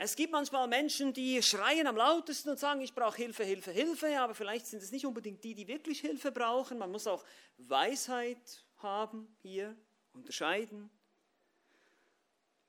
[0.00, 4.20] Es gibt manchmal Menschen, die schreien am lautesten und sagen, ich brauche Hilfe, Hilfe, Hilfe,
[4.20, 6.78] aber vielleicht sind es nicht unbedingt die, die wirklich Hilfe brauchen.
[6.78, 7.24] Man muss auch
[7.56, 9.76] Weisheit haben hier,
[10.12, 10.88] unterscheiden.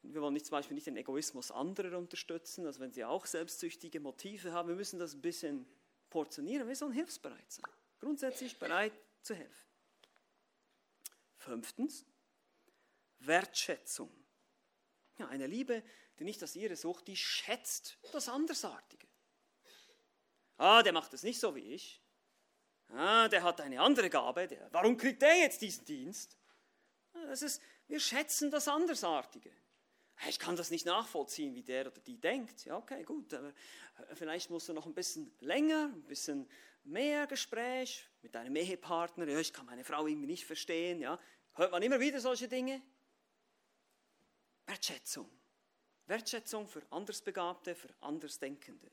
[0.02, 4.00] Wir wollen nicht, zum Beispiel nicht den Egoismus anderer unterstützen, also wenn sie auch selbstsüchtige
[4.00, 4.70] Motive haben.
[4.70, 5.68] Wir müssen das ein bisschen
[6.10, 6.68] portionieren.
[6.68, 7.66] Wir sollen hilfsbereit sein.
[8.00, 9.68] Grundsätzlich bereit zu helfen.
[11.38, 12.06] Fünftens,
[13.20, 14.10] Wertschätzung.
[15.20, 15.84] Ja, eine Liebe,
[16.20, 19.08] die nicht das ihre sucht, die schätzt das Andersartige.
[20.58, 22.02] Ah, der macht das nicht so wie ich.
[22.90, 24.48] Ah, der hat eine andere Gabe.
[24.48, 26.38] Der, warum kriegt der jetzt diesen Dienst?
[27.14, 29.52] Ah, das ist, wir schätzen das Andersartige
[30.28, 32.66] ich kann das nicht nachvollziehen, wie der oder die denkt.
[32.66, 36.50] Ja, okay, gut, aber äh, vielleicht musst du noch ein bisschen länger, ein bisschen
[36.84, 39.28] mehr Gespräch mit deinem Ehepartner.
[39.28, 41.00] Ja, ich kann meine Frau irgendwie nicht verstehen.
[41.00, 41.20] Ja,
[41.54, 42.82] hört man immer wieder solche Dinge?
[44.66, 45.30] Wertschätzung.
[46.10, 48.92] Wertschätzung für Andersbegabte, für Andersdenkende.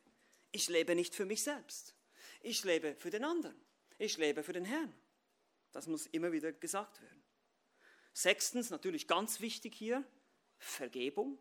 [0.52, 1.94] Ich lebe nicht für mich selbst.
[2.42, 3.56] Ich lebe für den anderen.
[3.98, 4.94] Ich lebe für den Herrn.
[5.72, 7.22] Das muss immer wieder gesagt werden.
[8.12, 10.04] Sechstens, natürlich ganz wichtig hier,
[10.58, 11.38] Vergebung.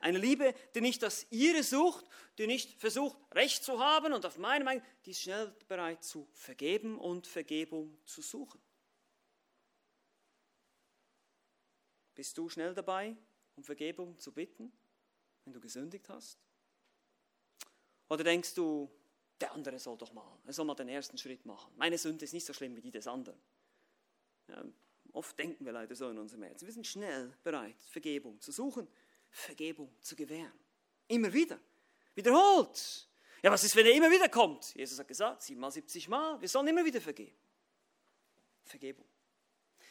[0.00, 2.04] Eine Liebe, die nicht das ihre sucht,
[2.38, 6.28] die nicht versucht, Recht zu haben und auf meine Meinung, die ist schnell bereit zu
[6.32, 8.60] vergeben und Vergebung zu suchen.
[12.14, 13.16] Bist du schnell dabei,
[13.56, 14.72] um Vergebung zu bitten,
[15.44, 16.38] wenn du gesündigt hast?
[18.08, 18.90] Oder denkst du,
[19.40, 21.72] der andere soll doch mal, er soll mal den ersten Schritt machen.
[21.76, 23.40] Meine Sünde ist nicht so schlimm wie die des anderen.
[24.48, 24.64] Ja,
[25.12, 26.66] Oft denken wir leider so in unserem Herzen.
[26.66, 28.86] Wir sind schnell bereit, Vergebung zu suchen,
[29.30, 30.58] Vergebung zu gewähren.
[31.08, 31.58] Immer wieder.
[32.14, 33.08] Wiederholt.
[33.42, 34.74] Ja, was ist, wenn er immer wieder kommt?
[34.74, 36.40] Jesus hat gesagt, siebenmal, siebzig Mal.
[36.40, 37.36] Wir sollen immer wieder vergeben.
[38.62, 39.06] Vergebung.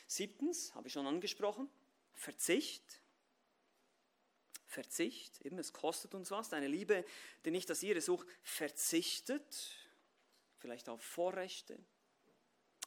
[0.08, 1.70] Siebtens, habe ich schon angesprochen,
[2.14, 3.02] Verzicht.
[4.70, 6.54] Verzicht, eben, es kostet uns was.
[6.54, 7.04] Eine Liebe,
[7.44, 9.76] die nicht das ihre sucht, verzichtet.
[10.58, 11.80] Vielleicht auf Vorrechte,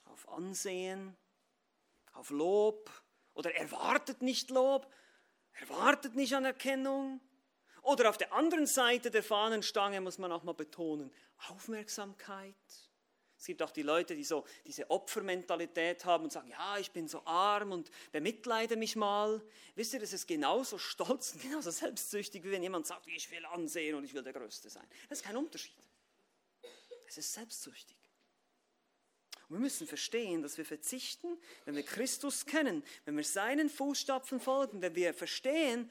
[0.05, 1.17] auf Ansehen,
[2.13, 2.89] auf Lob
[3.35, 4.93] oder erwartet nicht Lob,
[5.55, 7.21] erwartet nicht Anerkennung.
[7.83, 11.13] Oder auf der anderen Seite der Fahnenstange muss man auch mal betonen,
[11.49, 12.55] Aufmerksamkeit.
[13.43, 17.09] Es gibt auch die Leute, die so diese Opfermentalität haben und sagen, ja, ich bin
[17.09, 19.43] so arm und bemitleide mich mal.
[19.75, 23.45] Wisst ihr, das ist genauso stolz und genauso selbstsüchtig, wie wenn jemand sagt, ich will
[23.47, 24.87] ansehen und ich will der Größte sein.
[25.09, 25.75] Das ist kein Unterschied.
[27.09, 27.97] Es ist selbstsüchtig.
[29.49, 34.81] Wir müssen verstehen, dass wir verzichten, wenn wir Christus kennen, wenn wir seinen Fußstapfen folgen,
[34.83, 35.91] wenn wir verstehen,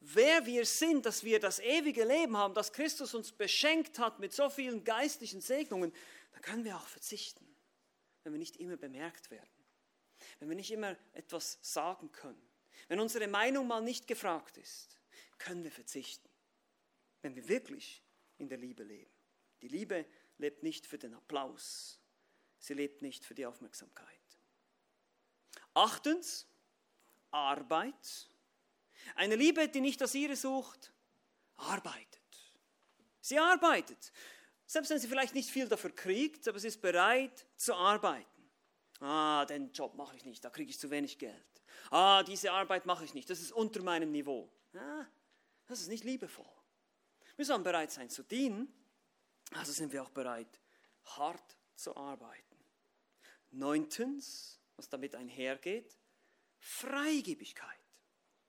[0.00, 4.34] wer wir sind, dass wir das ewige Leben haben, dass Christus uns beschenkt hat mit
[4.34, 5.94] so vielen geistlichen Segnungen,
[6.34, 7.46] dann können wir auch verzichten,
[8.24, 9.64] wenn wir nicht immer bemerkt werden,
[10.40, 12.42] wenn wir nicht immer etwas sagen können,
[12.88, 14.98] wenn unsere Meinung mal nicht gefragt ist,
[15.38, 16.28] können wir verzichten.
[17.22, 18.02] wenn wir wirklich
[18.36, 19.10] in der Liebe leben.
[19.62, 20.04] Die Liebe
[20.36, 21.98] lebt nicht für den Applaus,
[22.58, 24.20] sie lebt nicht für die Aufmerksamkeit.
[25.72, 26.46] Achtens,
[27.30, 28.28] Arbeit.
[29.14, 30.92] Eine Liebe, die nicht das ihre sucht,
[31.56, 32.20] arbeitet.
[33.22, 34.12] Sie arbeitet.
[34.74, 38.50] Selbst wenn sie vielleicht nicht viel dafür kriegt, aber sie ist bereit zu arbeiten.
[38.98, 41.62] Ah, den Job mache ich nicht, da kriege ich zu wenig Geld.
[41.92, 44.52] Ah, diese Arbeit mache ich nicht, das ist unter meinem Niveau.
[44.74, 45.06] Ah,
[45.68, 46.50] das ist nicht liebevoll.
[47.36, 48.66] Wir sollen bereit sein zu dienen,
[49.52, 50.60] also sind wir auch bereit,
[51.04, 52.56] hart zu arbeiten.
[53.52, 55.96] Neuntens, was damit einhergeht,
[56.58, 57.78] Freigebigkeit.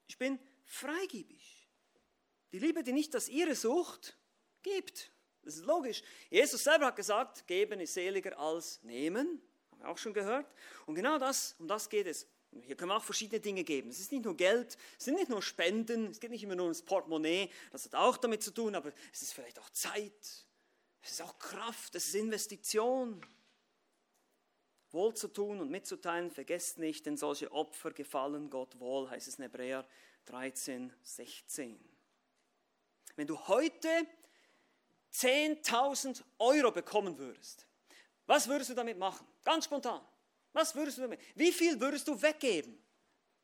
[0.08, 1.68] Ich bin freigebig.
[2.50, 4.18] Die Liebe, die nicht das ihre sucht,
[4.64, 5.12] gibt.
[5.46, 6.02] Das ist logisch.
[6.28, 9.40] Jesus selber hat gesagt, geben ist seliger als nehmen.
[9.70, 10.52] Haben wir auch schon gehört.
[10.86, 12.26] Und genau das, um das geht es.
[12.62, 13.90] Hier können wir auch verschiedene Dinge geben.
[13.90, 16.64] Es ist nicht nur Geld, es sind nicht nur Spenden, es geht nicht immer nur
[16.64, 20.46] ums Portemonnaie, das hat auch damit zu tun, aber es ist vielleicht auch Zeit,
[21.02, 23.20] es ist auch Kraft, es ist Investition.
[24.90, 29.36] Wohl zu tun und mitzuteilen, vergesst nicht, denn solche Opfer gefallen Gott wohl, heißt es
[29.36, 29.86] in Hebräer
[30.24, 31.78] 13, 16.
[33.14, 33.88] Wenn du heute
[35.16, 37.66] 10.000 Euro bekommen würdest,
[38.26, 39.26] was würdest du damit machen?
[39.44, 40.04] Ganz spontan.
[40.52, 41.20] Was würdest du damit?
[41.34, 42.76] Wie viel würdest du weggeben?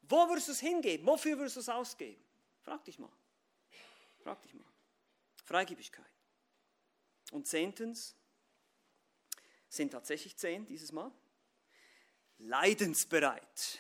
[0.03, 1.07] Wo würdest du es hingeben?
[1.07, 2.23] Wofür würdest du es ausgeben?
[2.62, 3.12] Frag dich mal.
[4.18, 4.64] Frag dich mal.
[5.45, 6.05] Freigebigkeit.
[7.31, 8.16] Und zehntens,
[9.68, 11.11] sind tatsächlich zehn dieses Mal,
[12.39, 13.79] leidensbereit.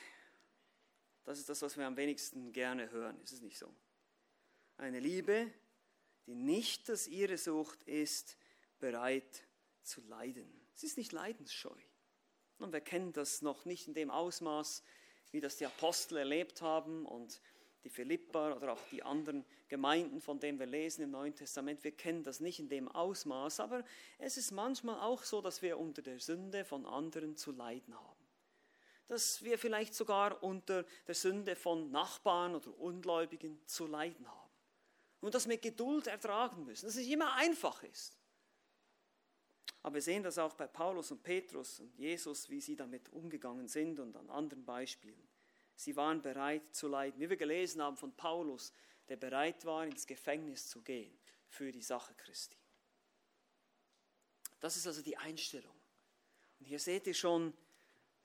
[1.24, 3.20] Das ist das, was wir am wenigsten gerne hören.
[3.22, 3.72] Ist es nicht so?
[4.78, 5.52] Eine Liebe,
[6.26, 8.36] die nicht das ihre sucht, ist
[8.78, 9.46] bereit
[9.82, 10.48] zu leiden.
[10.74, 11.76] Sie ist nicht leidensscheu.
[12.58, 14.82] Und wir kennen das noch nicht in dem Ausmaß,
[15.32, 17.40] wie das die Apostel erlebt haben und
[17.84, 21.82] die Philipper oder auch die anderen Gemeinden, von denen wir lesen im Neuen Testament.
[21.82, 23.84] Wir kennen das nicht in dem Ausmaß, aber
[24.18, 28.20] es ist manchmal auch so, dass wir unter der Sünde von anderen zu leiden haben.
[29.08, 34.41] Dass wir vielleicht sogar unter der Sünde von Nachbarn oder Ungläubigen zu leiden haben
[35.22, 38.18] und das mit Geduld ertragen müssen, dass es nicht immer einfach ist.
[39.82, 43.68] Aber wir sehen das auch bei Paulus und Petrus und Jesus, wie sie damit umgegangen
[43.68, 45.28] sind und an anderen Beispielen.
[45.76, 47.20] Sie waren bereit zu leiden.
[47.20, 48.72] Wie wir gelesen haben von Paulus,
[49.08, 51.16] der bereit war, ins Gefängnis zu gehen
[51.48, 52.58] für die Sache Christi.
[54.60, 55.74] Das ist also die Einstellung.
[56.60, 57.52] Und hier seht ihr schon,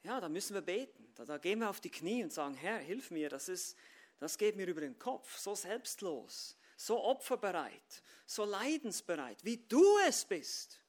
[0.03, 1.11] ja, da müssen wir beten.
[1.15, 3.75] Da, da gehen wir auf die Knie und sagen, Herr, hilf mir, das, ist,
[4.19, 10.23] das geht mir über den Kopf, so selbstlos so opferbereit, so leidensbereit, wie du es
[10.23, 10.79] bist.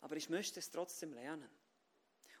[0.00, 1.48] Aber ich möchte es trotzdem lernen.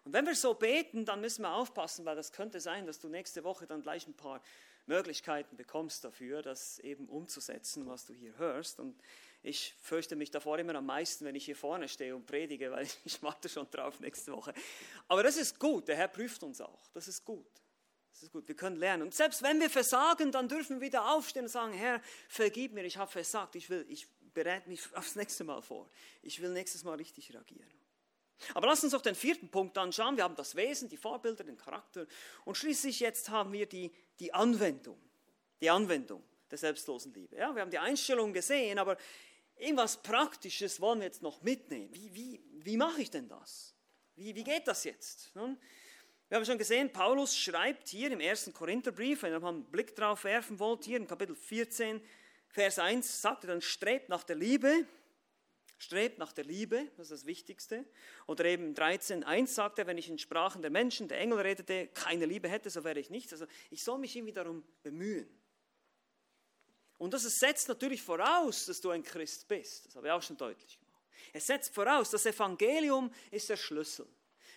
[0.04, 3.08] Und wenn wir so beten, dann müssen wir aufpassen, weil das könnte sein, dass du
[3.08, 4.42] nächste Woche dann gleich ein paar
[4.86, 8.80] Möglichkeiten bekommst dafür, das eben umzusetzen, was du hier hörst.
[8.80, 8.98] Und
[9.42, 12.86] ich fürchte mich davor immer am meisten, wenn ich hier vorne stehe und predige, weil
[13.04, 14.54] ich warte schon drauf nächste Woche.
[15.06, 17.46] Aber das ist gut, der Herr prüft uns auch, das ist gut.
[18.12, 19.04] Das ist gut, wir können lernen.
[19.04, 22.84] Und selbst wenn wir versagen, dann dürfen wir wieder aufstehen und sagen, Herr, vergib mir,
[22.84, 25.88] ich habe versagt, ich, will, ich bereite mich aufs nächste Mal vor.
[26.22, 27.70] Ich will nächstes Mal richtig reagieren.
[28.54, 30.16] Aber lass uns auch den vierten Punkt anschauen.
[30.16, 32.06] Wir haben das Wesen, die Vorbilder, den Charakter.
[32.44, 34.98] Und schließlich jetzt haben wir die, die Anwendung.
[35.60, 37.36] Die Anwendung der selbstlosen Liebe.
[37.36, 38.96] Ja, wir haben die Einstellung gesehen, aber
[39.56, 41.94] irgendwas Praktisches wollen wir jetzt noch mitnehmen.
[41.94, 43.74] Wie, wie, wie mache ich denn das?
[44.16, 45.30] Wie, wie geht das jetzt?
[45.34, 45.58] Nun,
[46.30, 49.96] wir haben schon gesehen, Paulus schreibt hier im ersten Korintherbrief, wenn ihr mal einen Blick
[49.96, 52.00] drauf werfen wollt, hier in Kapitel 14,
[52.46, 54.86] Vers 1, sagt er dann, strebt nach der Liebe,
[55.76, 57.84] strebt nach der Liebe, das ist das Wichtigste.
[58.28, 62.26] Oder eben 13.1 sagt er, wenn ich in Sprachen der Menschen, der Engel redete, keine
[62.26, 63.32] Liebe hätte, so wäre ich nichts.
[63.32, 65.28] Also ich soll mich irgendwie darum bemühen.
[66.96, 69.86] Und das setzt natürlich voraus, dass du ein Christ bist.
[69.86, 71.02] Das habe ich auch schon deutlich gemacht.
[71.32, 74.06] Es setzt voraus, das Evangelium ist der Schlüssel.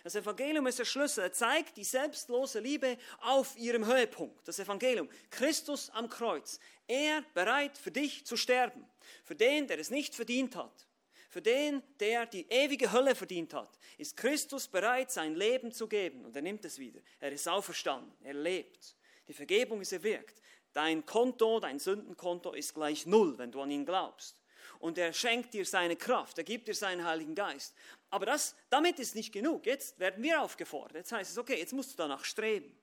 [0.04, 1.24] Das Evangelium ist der Schlüssel.
[1.24, 4.46] Er zeigt die selbstlose Liebe auf ihrem Höhepunkt.
[4.46, 5.08] Das Evangelium.
[5.30, 6.60] Christus am Kreuz.
[6.86, 8.86] Er bereit für dich zu sterben.
[9.24, 10.86] Für den, der es nicht verdient hat.
[11.30, 16.26] Für den, der die ewige Hölle verdient hat, ist Christus bereit, sein Leben zu geben.
[16.26, 17.00] Und er nimmt es wieder.
[17.18, 18.12] Er ist auferstanden.
[18.22, 18.94] Er lebt.
[19.26, 20.42] Die Vergebung ist erwirkt.
[20.74, 24.36] Dein Konto, dein Sündenkonto ist gleich null, wenn du an ihn glaubst
[24.78, 27.74] und er schenkt dir seine Kraft, er gibt dir seinen Heiligen Geist.
[28.10, 29.66] Aber das, damit ist nicht genug.
[29.66, 30.96] Jetzt werden wir aufgefordert.
[30.96, 32.76] Jetzt heißt es, okay, jetzt musst du danach streben.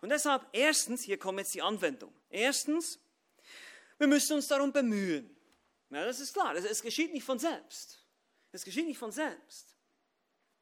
[0.00, 2.12] Und deshalb, erstens, hier kommt jetzt die Anwendung.
[2.30, 2.98] Erstens,
[3.98, 5.34] wir müssen uns darum bemühen.
[5.90, 8.04] Ja, das ist klar, es geschieht nicht von selbst.
[8.52, 9.76] Es geschieht nicht von selbst.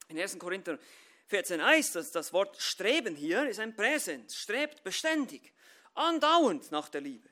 [0.09, 0.39] In 1.
[0.39, 0.79] Korinther
[1.27, 5.53] 14 heißt das, das Wort streben hier ist ein Präsens, strebt beständig,
[5.95, 7.29] andauernd nach der Liebe.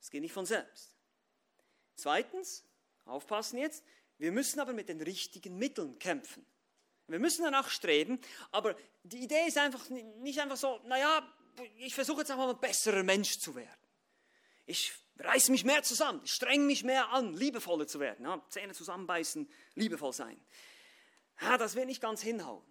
[0.00, 0.99] Es geht nicht von selbst.
[2.00, 2.64] Zweitens,
[3.04, 3.84] aufpassen jetzt,
[4.16, 6.46] wir müssen aber mit den richtigen Mitteln kämpfen.
[7.08, 8.20] Wir müssen danach streben,
[8.52, 11.30] aber die Idee ist einfach nicht einfach so, naja,
[11.76, 13.80] ich versuche jetzt einfach mal ein besserer Mensch zu werden.
[14.64, 18.24] Ich reiße mich mehr zusammen, streng mich mehr an, liebevoller zu werden.
[18.24, 20.40] Ja, Zähne zusammenbeißen, liebevoll sein.
[21.40, 22.64] Ja, das wird nicht ganz hinhauen.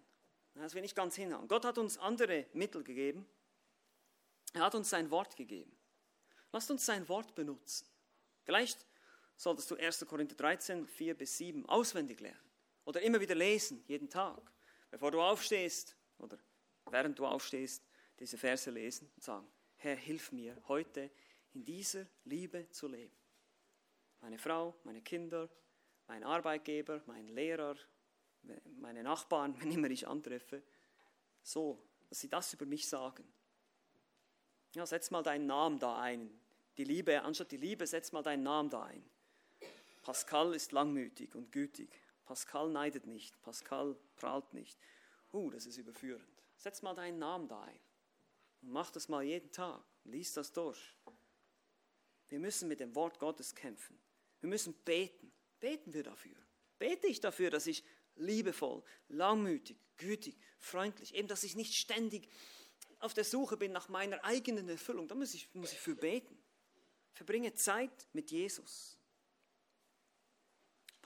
[0.54, 1.46] Das wird nicht ganz hinhauen.
[1.46, 3.28] Gott hat uns andere Mittel gegeben.
[4.54, 5.76] Er hat uns sein Wort gegeben.
[6.52, 7.86] Lasst uns sein Wort benutzen.
[8.44, 8.84] Vielleicht
[9.40, 10.04] solltest du 1.
[10.06, 12.50] Korinther 13, 4 bis 7 auswendig lernen.
[12.84, 14.52] Oder immer wieder lesen, jeden Tag.
[14.90, 16.36] Bevor du aufstehst oder
[16.90, 17.82] während du aufstehst,
[18.18, 21.10] diese Verse lesen und sagen, Herr, hilf mir heute
[21.54, 23.16] in dieser Liebe zu leben.
[24.20, 25.48] Meine Frau, meine Kinder,
[26.06, 27.76] mein Arbeitgeber, mein Lehrer,
[28.78, 30.62] meine Nachbarn, wenn immer ich antreffe,
[31.42, 33.24] so, dass sie das über mich sagen.
[34.74, 36.30] Ja, setz mal deinen Namen da ein.
[36.76, 39.02] Die Liebe, anstatt die Liebe, setz mal deinen Namen da ein.
[40.10, 41.88] Pascal ist langmütig und gütig.
[42.24, 43.40] Pascal neidet nicht.
[43.42, 44.76] Pascal prahlt nicht.
[45.32, 46.42] Uh, das ist überführend.
[46.56, 47.78] Setz mal deinen Namen da ein.
[48.60, 49.80] Und mach das mal jeden Tag.
[50.02, 50.96] Lies das durch.
[52.28, 54.00] Wir müssen mit dem Wort Gottes kämpfen.
[54.40, 55.30] Wir müssen beten.
[55.60, 56.34] Beten wir dafür.
[56.80, 57.84] Bete ich dafür, dass ich
[58.16, 62.28] liebevoll, langmütig, gütig, freundlich, eben, dass ich nicht ständig
[62.98, 65.06] auf der Suche bin nach meiner eigenen Erfüllung.
[65.06, 66.36] Da muss ich, muss ich für beten.
[67.12, 68.99] Verbringe Zeit mit Jesus.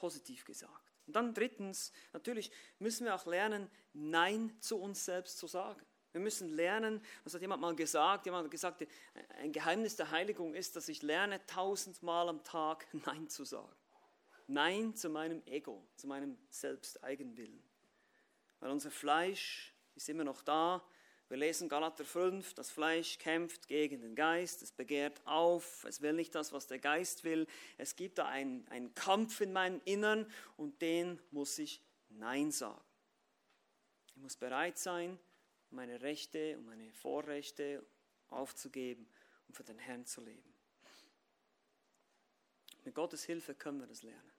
[0.04, 0.92] Positiv gesagt.
[1.06, 5.80] Und dann drittens, natürlich müssen wir auch lernen, Nein zu uns selbst zu sagen.
[6.12, 8.86] Wir müssen lernen, was hat jemand mal gesagt, jemand hat gesagt,
[9.38, 13.74] ein Geheimnis der Heiligung ist, dass ich lerne, tausendmal am Tag Nein zu sagen.
[14.46, 17.62] Nein zu meinem Ego, zu meinem Selbsteigenwillen.
[18.60, 20.86] Weil unser Fleisch ist immer noch da.
[21.28, 26.12] Wir lesen Galater 5, das Fleisch kämpft gegen den Geist, es begehrt auf, es will
[26.12, 27.46] nicht das, was der Geist will.
[27.78, 32.84] Es gibt da einen, einen Kampf in meinem Innern und den muss ich Nein sagen.
[34.08, 35.18] Ich muss bereit sein,
[35.70, 37.84] meine Rechte und meine Vorrechte
[38.28, 39.08] aufzugeben
[39.48, 40.54] und für den Herrn zu leben.
[42.84, 44.32] Mit Gottes Hilfe können wir das lernen.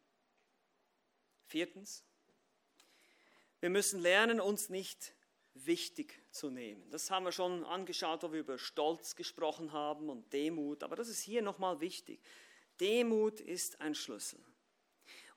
[1.48, 2.04] Viertens,
[3.60, 5.16] wir müssen lernen, uns nicht
[5.56, 6.88] wichtig zu nehmen.
[6.92, 11.08] Das haben wir schon angeschaut, wo wir über Stolz gesprochen haben und Demut, aber das
[11.08, 12.22] ist hier nochmal wichtig.
[12.80, 14.40] Demut ist ein Schlüssel.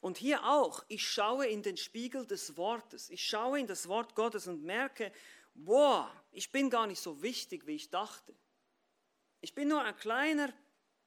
[0.01, 4.15] Und hier auch, ich schaue in den Spiegel des Wortes, ich schaue in das Wort
[4.15, 5.13] Gottes und merke,
[5.55, 8.35] boah, ich bin gar nicht so wichtig, wie ich dachte.
[9.41, 10.53] Ich bin nur ein kleiner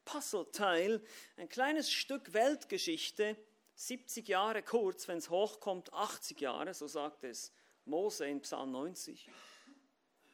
[0.06, 1.02] Puzzleteil,
[1.38, 3.38] ein kleines Stück Weltgeschichte,
[3.76, 7.52] 70 Jahre kurz, wenn es hochkommt, 80 Jahre, so sagt es
[7.86, 9.28] Mose in Psalm 90.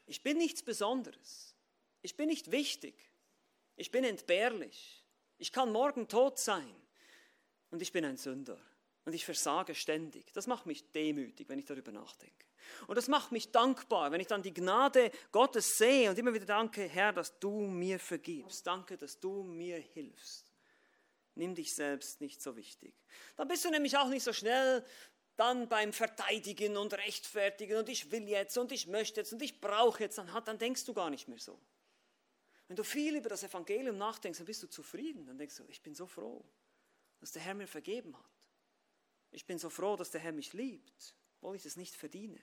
[0.07, 1.55] Ich bin nichts Besonderes.
[2.01, 2.95] Ich bin nicht wichtig.
[3.75, 5.05] Ich bin entbehrlich.
[5.37, 6.75] Ich kann morgen tot sein.
[7.69, 8.59] Und ich bin ein Sünder.
[9.05, 10.33] Und ich versage ständig.
[10.33, 12.45] Das macht mich demütig, wenn ich darüber nachdenke.
[12.87, 16.45] Und das macht mich dankbar, wenn ich dann die Gnade Gottes sehe und immer wieder
[16.45, 18.67] danke, Herr, dass du mir vergibst.
[18.67, 20.51] Danke, dass du mir hilfst.
[21.35, 22.95] Nimm dich selbst nicht so wichtig.
[23.35, 24.83] Dann bist du nämlich auch nicht so schnell
[25.37, 29.61] dann beim Verteidigen und Rechtfertigen und ich will jetzt und ich möchte jetzt und ich
[29.61, 31.59] brauche jetzt, dann, dann denkst du gar nicht mehr so.
[32.67, 35.25] Wenn du viel über das Evangelium nachdenkst, dann bist du zufrieden.
[35.25, 36.43] Dann denkst du, ich bin so froh,
[37.19, 38.29] dass der Herr mir vergeben hat.
[39.31, 42.41] Ich bin so froh, dass der Herr mich liebt, obwohl ich es nicht verdiene.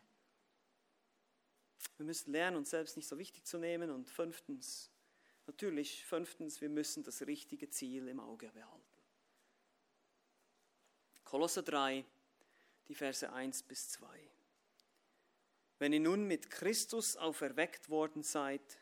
[1.97, 3.90] Wir müssen lernen, uns selbst nicht so wichtig zu nehmen.
[3.90, 4.90] Und fünftens,
[5.47, 8.82] natürlich, fünftens, wir müssen das richtige Ziel im Auge behalten.
[11.24, 12.05] Kolosser 3,
[12.89, 14.07] die Verse 1 bis 2.
[15.78, 18.78] Wenn ihr nun mit Christus auferweckt worden seid,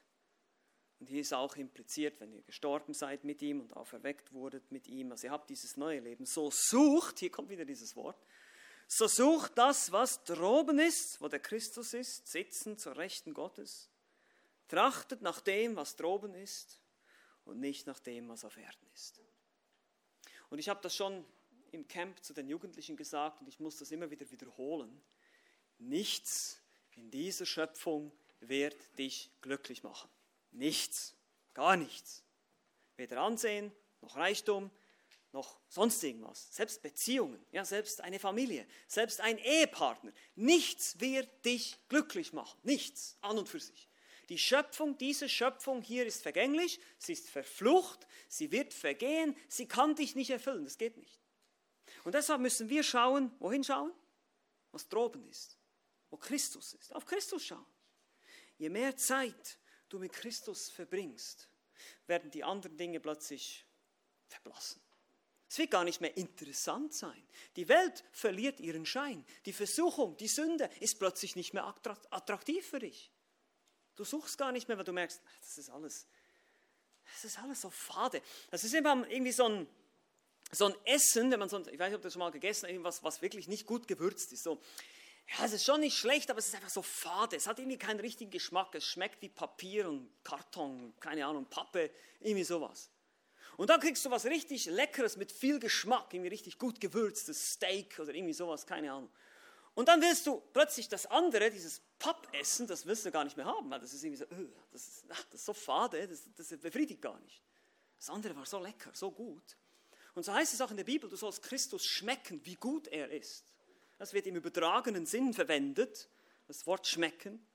[1.00, 4.86] und hier ist auch impliziert, wenn ihr gestorben seid mit ihm und auferweckt wurdet mit
[4.86, 8.24] ihm, also ihr habt dieses neue Leben, so sucht, hier kommt wieder dieses Wort,
[8.86, 13.88] so sucht das, was droben ist, wo der Christus ist, sitzen zur Rechten Gottes.
[14.68, 16.80] Trachtet nach dem, was droben ist
[17.44, 19.20] und nicht nach dem, was auf Erden ist.
[20.50, 21.24] Und ich habe das schon
[21.72, 25.02] im Camp zu den Jugendlichen gesagt und ich muss das immer wieder wiederholen.
[25.78, 26.60] Nichts
[26.94, 30.10] in dieser Schöpfung wird dich glücklich machen.
[30.52, 31.14] Nichts,
[31.54, 32.22] gar nichts.
[32.96, 34.70] Weder Ansehen, noch Reichtum,
[35.32, 36.54] noch sonst irgendwas.
[36.54, 40.12] Selbst Beziehungen, ja, selbst eine Familie, selbst ein Ehepartner.
[40.34, 42.58] Nichts wird dich glücklich machen.
[42.62, 43.88] Nichts an und für sich.
[44.28, 49.94] Die Schöpfung, diese Schöpfung hier ist vergänglich, sie ist verflucht, sie wird vergehen, sie kann
[49.94, 51.21] dich nicht erfüllen, das geht nicht.
[52.04, 53.92] Und deshalb müssen wir schauen, wohin schauen?
[54.72, 55.58] Was droben ist,
[56.10, 56.94] wo Christus ist.
[56.94, 57.66] Auf Christus schauen.
[58.58, 61.48] Je mehr Zeit du mit Christus verbringst,
[62.06, 63.66] werden die anderen Dinge plötzlich
[64.28, 64.80] verblassen.
[65.48, 67.22] Es wird gar nicht mehr interessant sein.
[67.56, 69.22] Die Welt verliert ihren Schein.
[69.44, 73.10] Die Versuchung, die Sünde ist plötzlich nicht mehr attraktiv für dich.
[73.94, 76.06] Du suchst gar nicht mehr, weil du merkst, das ist alles,
[77.04, 78.22] das ist alles so fade.
[78.50, 79.68] Das ist immer irgendwie so ein,
[80.52, 82.84] so ein Essen, wenn man so, ich weiß nicht, ob das schon mal gegessen hast,
[82.84, 84.44] was, was wirklich nicht gut gewürzt ist.
[84.44, 84.60] So,
[85.38, 87.36] ja, es ist schon nicht schlecht, aber es ist einfach so fade.
[87.36, 88.74] Es hat irgendwie keinen richtigen Geschmack.
[88.74, 91.90] Es schmeckt wie Papier und Karton, keine Ahnung, Pappe,
[92.20, 92.90] irgendwie sowas.
[93.56, 97.98] Und dann kriegst du was richtig Leckeres mit viel Geschmack, irgendwie richtig gut gewürztes Steak
[97.98, 99.10] oder irgendwie sowas, keine Ahnung.
[99.74, 103.46] Und dann willst du plötzlich das andere, dieses Pappessen, das willst du gar nicht mehr
[103.46, 106.28] haben, weil das ist irgendwie so, öh, das, ist, ach, das ist so fade, das,
[106.36, 107.42] das befriedigt gar nicht.
[107.98, 109.56] Das andere war so lecker, so gut.
[110.14, 113.10] Und so heißt es auch in der Bibel, du sollst Christus schmecken, wie gut er
[113.10, 113.52] ist.
[113.98, 116.08] Das wird im übertragenen Sinn verwendet,
[116.46, 117.46] das Wort schmecken.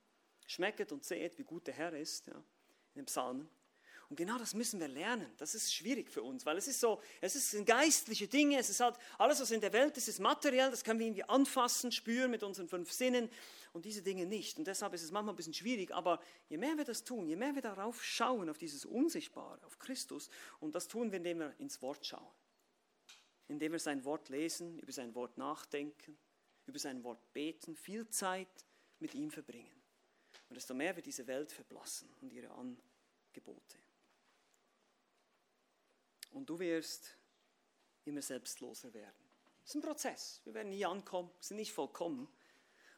[0.47, 3.49] Schmecket und seht, wie gut der Herr ist, ja, in den Psalmen.
[4.09, 5.29] Und genau das müssen wir lernen.
[5.37, 8.79] Das ist schwierig für uns, weil es ist so, es sind geistliche Dinge, es ist
[8.79, 12.31] halt alles, was in der Welt ist, ist materiell, das können wir irgendwie anfassen, spüren
[12.31, 13.29] mit unseren fünf Sinnen
[13.73, 14.57] und diese Dinge nicht.
[14.57, 17.35] Und deshalb ist es manchmal ein bisschen schwierig, aber je mehr wir das tun, je
[17.35, 20.29] mehr wir darauf schauen, auf dieses Unsichtbare, auf Christus,
[20.61, 22.31] und das tun wir, indem wir ins Wort schauen,
[23.47, 26.17] indem wir sein Wort lesen, über sein Wort nachdenken,
[26.65, 28.65] über sein Wort beten, viel Zeit
[28.99, 29.81] mit ihm verbringen.
[30.49, 33.77] Und desto mehr wir diese Welt verblassen und ihre Angebote.
[36.31, 37.17] Und du wirst
[38.05, 39.27] immer selbstloser werden.
[39.61, 40.41] Das ist ein Prozess.
[40.43, 42.27] Wir werden nie ankommen, wir sind nicht vollkommen.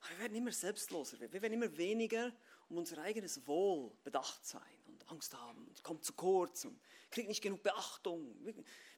[0.01, 1.33] Aber wir werden immer selbstloser werden.
[1.33, 2.31] Wir werden immer weniger
[2.69, 4.78] um unser eigenes Wohl bedacht sein
[5.09, 5.69] Angst haben.
[5.73, 6.79] Ich komme zu kurz und
[7.09, 8.35] kriege nicht genug Beachtung,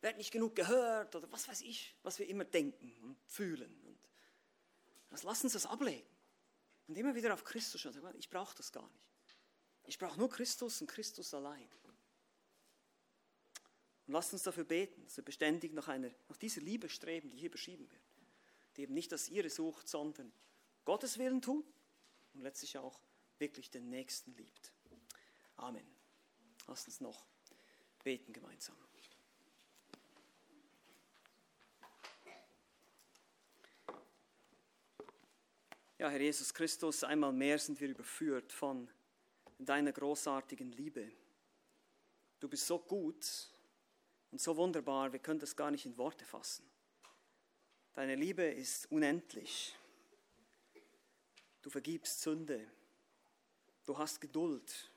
[0.01, 3.81] werde nicht genug gehört oder was weiß ich, was wir immer denken und fühlen.
[3.85, 3.97] Und
[5.09, 6.07] das lass uns das ablegen.
[6.87, 8.15] Und immer wieder auf Christus schauen.
[8.17, 9.37] Ich brauche das gar nicht.
[9.85, 11.67] Ich brauche nur Christus und Christus allein.
[14.07, 17.37] Und lasst uns dafür beten, dass wir beständig nach, einer, nach dieser Liebe streben, die
[17.37, 18.01] hier beschrieben wird.
[18.75, 20.31] Die eben nicht das ihre sucht, sondern
[20.85, 21.65] Gottes Willen tut
[22.33, 22.99] und letztlich auch
[23.37, 24.71] wirklich den Nächsten liebt.
[25.57, 26.00] Amen.
[26.67, 27.25] Lasst uns noch
[28.03, 28.75] beten gemeinsam.
[36.01, 38.89] Ja, Herr Jesus Christus, einmal mehr sind wir überführt von
[39.59, 41.11] deiner großartigen Liebe.
[42.39, 43.51] Du bist so gut
[44.31, 46.67] und so wunderbar, wir können das gar nicht in Worte fassen.
[47.93, 49.77] Deine Liebe ist unendlich.
[51.61, 52.67] Du vergibst Sünde.
[53.85, 54.90] Du hast Geduld.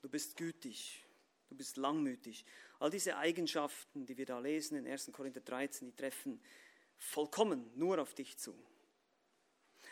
[0.00, 1.04] Du bist gütig.
[1.48, 2.44] Du bist langmütig.
[2.78, 5.10] All diese Eigenschaften, die wir da lesen in 1.
[5.12, 6.40] Korinther 13, die treffen
[6.96, 8.54] vollkommen nur auf dich zu.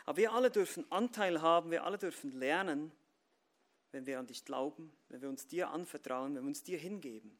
[0.05, 2.91] Aber wir alle dürfen Anteil haben, wir alle dürfen lernen,
[3.91, 7.37] wenn wir an dich glauben, wenn wir uns dir anvertrauen, wenn wir uns dir hingeben.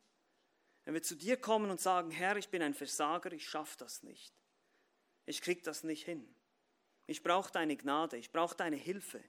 [0.83, 4.03] Wenn wir zu dir kommen und sagen, Herr, ich bin ein Versager, ich schaffe das
[4.03, 4.33] nicht.
[5.25, 6.27] Ich kriege das nicht hin.
[7.05, 9.23] Ich brauche deine Gnade, ich brauche deine Hilfe.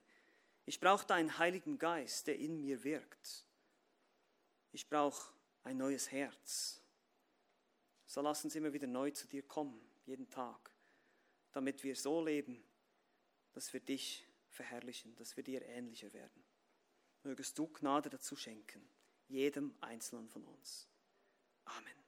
[0.65, 3.45] Ich brauche deinen Heiligen Geist, der in mir wirkt.
[4.71, 5.33] Ich brauche
[5.63, 6.81] ein neues Herz.
[8.05, 10.71] So lass uns immer wieder neu zu dir kommen, jeden Tag,
[11.51, 12.63] damit wir so leben,
[13.53, 16.43] dass wir dich verherrlichen, dass wir dir ähnlicher werden.
[17.23, 18.87] Mögest du Gnade dazu schenken,
[19.27, 20.87] jedem Einzelnen von uns.
[21.65, 22.00] Amen.